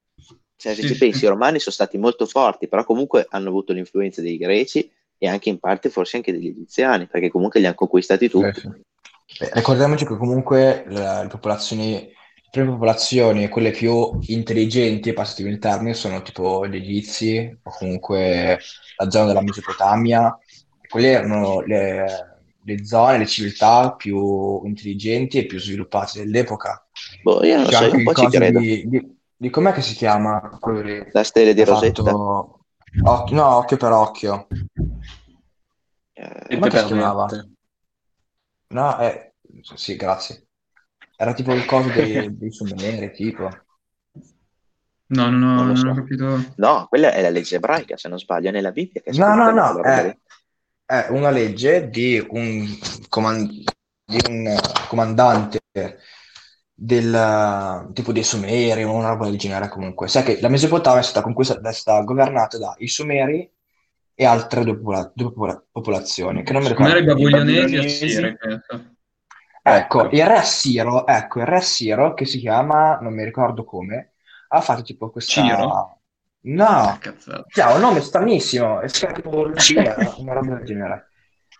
Cioè, 0.55 0.73
se 0.73 0.81
Sì, 0.81 0.87
ci 0.87 0.93
sì. 0.93 0.99
pensi, 0.99 1.25
i 1.25 1.27
romani 1.27 1.59
sono 1.59 1.75
stati 1.75 1.97
molto 1.97 2.25
forti, 2.25 2.69
però 2.69 2.85
comunque 2.85 3.25
hanno 3.29 3.49
avuto 3.49 3.73
l'influenza 3.73 4.21
dei 4.21 4.37
greci 4.37 4.89
e 5.17 5.27
anche 5.27 5.49
in 5.49 5.59
parte 5.59 5.89
forse 5.89 6.15
anche 6.17 6.31
degli 6.31 6.47
egiziani, 6.47 7.07
perché 7.07 7.29
comunque 7.29 7.59
li 7.59 7.65
hanno 7.65 7.75
conquistati 7.75 8.29
tutti. 8.29 8.61
Sì, 8.61 8.61
sì. 8.61 8.81
Beh, 9.39 9.51
ricordiamoci 9.53 10.05
che 10.05 10.15
comunque 10.15 10.85
le 10.87 11.27
popolazioni 11.29 12.11
prime 12.53 12.69
popolazioni, 12.69 13.49
quelle 13.49 13.71
più 13.71 14.19
intelligenti, 14.27 15.11
passati 15.11 15.41
il 15.41 15.57
termine, 15.57 15.95
sono 15.95 16.21
tipo 16.21 16.67
gli 16.67 16.75
egizi 16.75 17.57
o 17.63 17.71
comunque 17.71 18.59
la 18.97 19.09
zona 19.09 19.25
della 19.25 19.41
Mesopotamia. 19.41 20.37
Quelle 20.87 21.07
erano 21.09 21.61
le, 21.61 22.05
le 22.65 22.85
zone, 22.85 23.17
le 23.19 23.25
civiltà 23.25 23.93
più 23.93 24.63
intelligenti 24.65 25.37
e 25.39 25.45
più 25.45 25.59
sviluppate 25.59 26.19
dell'epoca. 26.19 26.85
Boh, 27.23 27.43
io 27.43 27.57
non 27.57 27.65
C'è 27.65 27.89
so, 27.89 27.95
un 27.95 28.03
po' 28.03 28.13
ci 28.13 28.27
credo. 28.27 28.59
di, 28.59 28.87
di, 28.87 29.17
di 29.35 29.49
com'è 29.49 29.71
che 29.71 29.81
si 29.81 29.93
chiama 29.95 30.57
quello 30.59 30.81
lì? 30.81 31.05
La 31.11 31.23
stella 31.23 31.51
di 31.53 31.63
Rosetta. 31.63 32.03
fatto 32.03 32.59
occhio, 33.03 33.35
no, 33.35 33.55
occhio 33.55 33.77
per 33.77 33.91
occhio. 33.91 34.47
Eh, 36.13 36.45
Com'è 36.47 36.69
che 36.69 36.77
si 36.79 36.85
chiamava? 36.85 37.27
No, 38.69 38.99
eh, 38.99 39.33
sì, 39.75 39.95
grazie. 39.95 40.47
Era 41.15 41.33
tipo 41.33 41.53
il 41.53 41.65
coso 41.65 41.89
dei, 41.89 42.35
dei 42.37 42.51
sumeri, 42.51 43.11
tipo. 43.11 43.49
No, 45.05 45.29
non 45.29 45.43
ho, 45.43 45.55
Non 45.55 45.67
non 45.67 45.87
ho 45.87 45.93
so. 45.93 46.01
capito. 46.01 46.53
No, 46.57 46.87
quella 46.89 47.11
è 47.13 47.21
la 47.21 47.29
legge 47.29 47.57
ebraica, 47.57 47.97
se 47.97 48.09
non 48.09 48.17
sbaglio, 48.17 48.49
è 48.49 48.51
nella 48.51 48.71
Bibbia 48.71 49.01
No, 49.05 49.35
no, 49.35 49.51
no, 49.51 49.73
roba 49.73 50.15
è, 50.93 51.07
una 51.09 51.29
legge 51.29 51.89
di 51.89 52.23
un, 52.29 52.67
coman- 53.09 53.47
di 53.47 54.19
un 54.27 54.55
comandante 54.87 55.61
del 56.73 57.89
tipo 57.93 58.11
dei 58.11 58.23
Sumeri, 58.23 58.83
una 58.83 59.09
roba 59.09 59.25
del 59.25 59.37
genere 59.37 59.69
comunque. 59.69 60.07
Sai 60.07 60.23
che 60.23 60.39
la 60.41 60.49
Mesopotamia 60.49 60.99
è 60.99 61.03
stata, 61.03 61.21
conquistata, 61.23 61.69
è 61.69 61.73
stata 61.73 62.03
governata 62.03 62.57
dai 62.57 62.87
Sumeri 62.87 63.49
e 64.15 64.25
altre 64.25 64.63
due, 64.63 64.77
popola- 64.77 65.11
due 65.13 65.31
popola- 65.31 65.63
popolazioni, 65.71 66.43
che 66.43 66.53
non 66.53 66.61
mi 66.61 66.67
ricordo. 66.69 66.97
i 66.97 67.01
I 67.01 67.05
babilonesi 67.05 67.75
e 67.75 67.79
assiri. 67.79 68.37
Ecco, 69.65 70.01
Ecco. 70.01 70.15
il 70.15 70.25
re 70.25 70.35
Assiro, 70.35 71.07
ecco, 71.07 71.39
il 71.39 71.45
re 71.45 71.55
Assiro, 71.55 72.13
che 72.13 72.25
si 72.25 72.37
chiama, 72.37 72.97
non 72.99 73.13
mi 73.13 73.23
ricordo 73.23 73.63
come, 73.63 74.15
ha 74.49 74.59
fatto 74.59 74.81
tipo 74.81 75.09
questa... 75.09 75.41
Ciro? 75.41 76.01
No, 76.45 76.99
ha 76.99 77.73
un 77.73 77.79
nome 77.79 78.01
stranissimo, 78.01 78.81
è 78.81 78.87
Lucia, 79.23 80.15
una 80.17 80.33
roba 80.33 80.55
del 80.55 80.65
genere. 80.65 81.09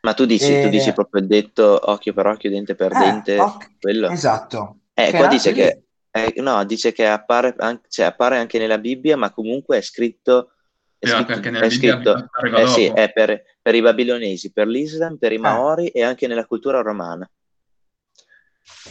Ma 0.01 0.13
tu 0.13 0.25
dici, 0.25 0.59
tu 0.59 0.67
E- 0.67 0.69
dici 0.69 0.91
proprio 0.91 1.21
il 1.21 1.27
detto 1.27 1.79
occhio 1.89 2.13
per 2.13 2.27
occhio, 2.27 2.49
dente 2.49 2.75
per 2.75 2.91
Eh, 2.91 2.97
dente, 2.97 3.39
ok, 3.39 3.69
quello? 3.79 4.09
esatto. 4.09 4.79
Eh, 4.93 5.11
Che 5.11 5.17
qua 5.17 5.27
dice 5.27 5.49
anche 5.49 5.63
lì. 5.63 6.21
che, 6.21 6.33
eh, 6.35 6.41
no, 6.41 6.65
dice 6.65 6.91
che 6.91 7.07
appare, 7.07 7.55
an- 7.57 7.79
cioè, 7.87 8.07
appare 8.07 8.37
anche 8.37 8.57
nella 8.59 8.77
Bibbia, 8.77 9.15
ma 9.15 9.31
comunque 9.31 9.77
è 9.77 9.81
scritto, 9.81 10.51
è 10.99 11.05
Eh, 11.05 11.09
scritto, 11.09 11.25
perché 11.27 11.49
nella 11.49 11.65
è 11.65 11.69
Bibbia 11.69 11.93
scritto- 11.93 12.29
eh 12.57 12.67
sì, 12.67 12.85
è 12.87 13.11
per, 13.13 13.41
per 13.61 13.75
i 13.75 13.81
babilonesi, 13.81 14.51
per 14.51 14.67
l'Islam, 14.67 15.15
per 15.15 15.31
i 15.31 15.35
Eh. 15.35 15.39
Maori 15.39 15.87
e 15.87 16.03
anche 16.03 16.27
nella 16.27 16.45
cultura 16.45 16.81
romana. 16.81 17.29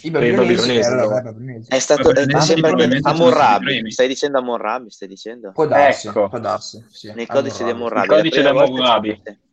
I 0.03 0.11
babilonesi 0.11 0.71
re 0.73 0.81
babilonesi. 1.07 1.71
È 1.71 1.79
stato, 1.79 2.11
eh, 2.15 2.27
sembra 2.41 2.41
che 2.41 2.55
probabilmente 2.61 3.01
sono 3.01 3.01
stati 3.01 3.03
i 3.03 3.23
Hammurabi, 3.23 3.65
primi. 3.65 3.91
stai 3.93 4.09
dicendo 4.09 4.39
Hammurabi, 4.39 4.91
stai 4.91 5.09
dicendo? 5.09 5.53
Può 5.53 5.67
darsi, 5.67 6.09
Ecco. 6.09 6.29
può 6.29 6.39
darsi, 6.39 6.85
sì. 6.91 7.11
Nel 7.15 7.27
codice 7.27 7.65
di. 7.65 7.71
Il 7.71 8.05
codice 8.07 8.43
di 8.43 8.49
sì, 8.49 8.53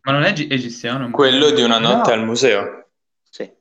Ma 0.02 0.12
non 0.12 0.24
è 0.24 0.30
egi- 0.30 0.48
egiziano? 0.50 1.10
Quello 1.12 1.52
di 1.52 1.62
una 1.62 1.78
notte 1.80 2.14
No. 2.16 2.22
al 2.22 2.26
museo. 2.26 2.88
sì. 3.30 3.50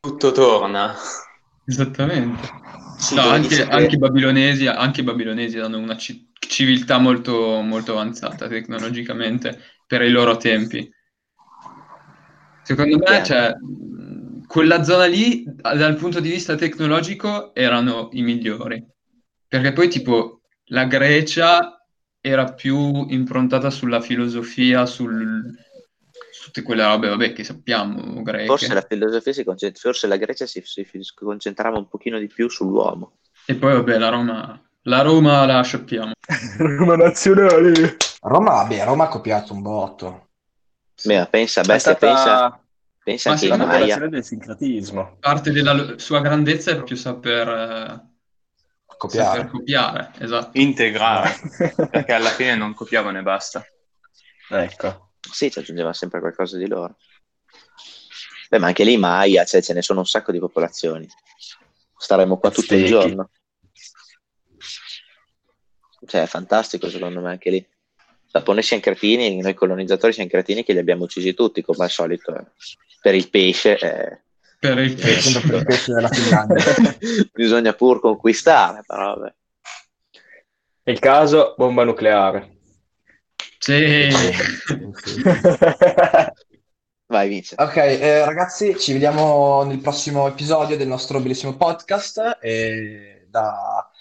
Tutto 0.00 0.32
torna. 0.32 0.94
Esattamente. 1.64 2.48
Sì, 2.98 3.14
No, 3.16 3.22
anche, 3.22 3.62
anche 3.66 3.94
i 3.96 3.98
babilonesi, 3.98 4.66
anche 4.66 5.00
i 5.00 5.04
babilonesi 5.04 5.58
hanno 5.58 5.78
una 5.78 5.96
ci- 5.96 6.30
civiltà 6.38 6.98
molto, 6.98 7.60
molto 7.60 7.92
avanzata 7.92 8.46
tecnologicamente 8.48 9.58
per 9.86 10.02
i 10.02 10.10
loro 10.10 10.36
tempi. 10.36 10.88
Secondo 12.66 12.98
me, 12.98 13.22
cioè, 13.22 13.54
quella 14.48 14.82
zona 14.82 15.04
lì, 15.04 15.44
dal 15.46 15.94
punto 15.94 16.18
di 16.18 16.30
vista 16.30 16.56
tecnologico, 16.56 17.54
erano 17.54 18.08
i 18.10 18.22
migliori. 18.22 18.84
Perché 19.46 19.72
poi, 19.72 19.88
tipo, 19.88 20.40
la 20.70 20.84
Grecia 20.86 21.80
era 22.20 22.52
più 22.54 23.06
improntata 23.08 23.70
sulla 23.70 24.00
filosofia, 24.00 24.84
sul, 24.84 25.48
su 26.32 26.46
tutte 26.46 26.62
quelle 26.62 26.84
robe, 26.84 27.08
vabbè, 27.08 27.32
che 27.32 27.44
sappiamo, 27.44 28.20
greche. 28.24 28.46
Forse 28.46 28.74
la 28.74 28.84
filosofia 28.88 29.32
si 29.32 29.44
concent- 29.44 29.78
forse 29.78 30.08
la 30.08 30.16
Grecia 30.16 30.46
si, 30.46 30.60
si 30.64 30.84
concentrava 31.14 31.78
un 31.78 31.86
pochino 31.86 32.18
di 32.18 32.26
più 32.26 32.48
sull'uomo. 32.48 33.18
E 33.46 33.54
poi, 33.54 33.74
vabbè, 33.74 33.96
la 33.96 34.08
Roma, 34.08 34.60
la 34.82 35.02
Roma 35.02 35.46
la 35.46 35.62
sappiamo. 35.62 36.14
Roma 36.58 36.96
nazionale. 36.96 37.96
Roma, 38.22 38.54
vabbè, 38.54 38.84
Roma 38.84 39.04
ha 39.04 39.08
copiato 39.08 39.52
un 39.52 39.62
botto. 39.62 40.25
Beh, 41.04 41.18
ma 41.18 41.26
pensa, 41.26 41.60
bestia, 41.62 41.94
pensa, 41.94 42.22
stata 42.22 42.66
pensa 43.06 43.30
Ma 43.30 43.36
che 43.36 43.44
i 43.44 43.48
secondo 43.48 43.66
me 43.66 43.78
Maya, 43.78 44.08
del 44.08 44.24
sincretismo. 44.24 45.16
Parte 45.20 45.52
della 45.52 45.96
sua 45.98 46.20
grandezza 46.20 46.72
è 46.72 46.74
proprio 46.74 46.96
saper, 46.96 47.48
eh, 47.48 48.14
Copiare. 48.96 49.38
saper 49.38 49.50
copiare, 49.50 50.12
esatto. 50.18 50.58
Integrare. 50.58 51.34
Perché 51.90 52.12
alla 52.12 52.30
fine 52.30 52.56
non 52.56 52.74
copiavano 52.74 53.18
e 53.18 53.22
basta. 53.22 53.64
Ecco. 54.48 55.12
sì, 55.20 55.50
ci 55.50 55.58
aggiungeva 55.58 55.92
sempre 55.92 56.20
qualcosa 56.20 56.56
di 56.56 56.66
loro. 56.66 56.96
Beh, 58.48 58.58
ma 58.58 58.68
anche 58.68 58.84
lì 58.84 58.96
Maya, 58.96 59.44
cioè, 59.44 59.62
ce 59.62 59.72
ne 59.72 59.82
sono 59.82 60.00
un 60.00 60.06
sacco 60.06 60.32
di 60.32 60.38
popolazioni. 60.38 61.06
Staremo 61.96 62.38
qua 62.38 62.50
tutto 62.50 62.74
il 62.74 62.86
giorno. 62.86 63.30
Cioè, 66.06 66.22
è 66.22 66.26
fantastico 66.26 66.88
secondo 66.88 67.20
me 67.20 67.30
anche 67.30 67.50
lì. 67.50 67.68
Noi 68.44 68.62
siamo 68.62 68.82
cretini, 68.82 69.40
noi 69.40 69.54
colonizzatori 69.54 70.12
siamo 70.12 70.28
cretini 70.28 70.64
che 70.64 70.72
li 70.72 70.78
abbiamo 70.78 71.04
uccisi 71.04 71.34
tutti, 71.34 71.62
come 71.62 71.84
al 71.84 71.90
solito. 71.90 72.34
eh. 72.36 72.44
Per 73.00 73.14
il 73.14 73.28
pesce, 73.30 73.78
eh, 73.78 74.20
Per 74.58 74.78
il 74.78 74.98
Sempre 74.98 75.12
pesce. 75.12 75.40
per 75.40 75.54
il 75.58 75.64
pesce 75.64 75.92
della 75.92 76.08
Finlandia. 76.08 76.64
bisogna 77.32 77.72
pur 77.72 78.00
conquistare, 78.00 78.82
però 78.86 79.14
vabbè. 79.16 79.34
Il 80.84 80.98
caso, 80.98 81.54
bomba 81.56 81.84
nucleare. 81.84 82.54
Sì. 83.58 84.08
Vai, 87.08 87.28
Vince. 87.28 87.54
Ok, 87.58 87.76
eh, 87.76 88.24
ragazzi, 88.24 88.76
ci 88.78 88.92
vediamo 88.92 89.62
nel 89.62 89.78
prossimo 89.78 90.26
episodio 90.26 90.76
del 90.76 90.88
nostro 90.88 91.20
bellissimo 91.20 91.56
podcast. 91.56 92.38
E 92.40 93.26
da 93.28 93.88
eh, 93.92 93.95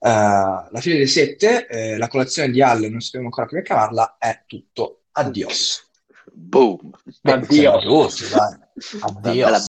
la 0.00 0.80
fine 0.80 0.96
del 0.96 1.08
7, 1.08 1.66
eh, 1.66 1.96
la 1.96 2.08
colazione 2.08 2.50
di 2.50 2.62
Halle, 2.62 2.88
non 2.88 3.00
sappiamo 3.00 3.26
ancora 3.26 3.46
come 3.46 3.62
chiamarla, 3.62 4.16
è 4.18 4.42
tutto. 4.46 5.02
Addios. 5.12 5.86
Boom. 6.32 6.90
Beh, 7.20 7.32
Addio. 7.32 7.72
Addios. 7.74 8.22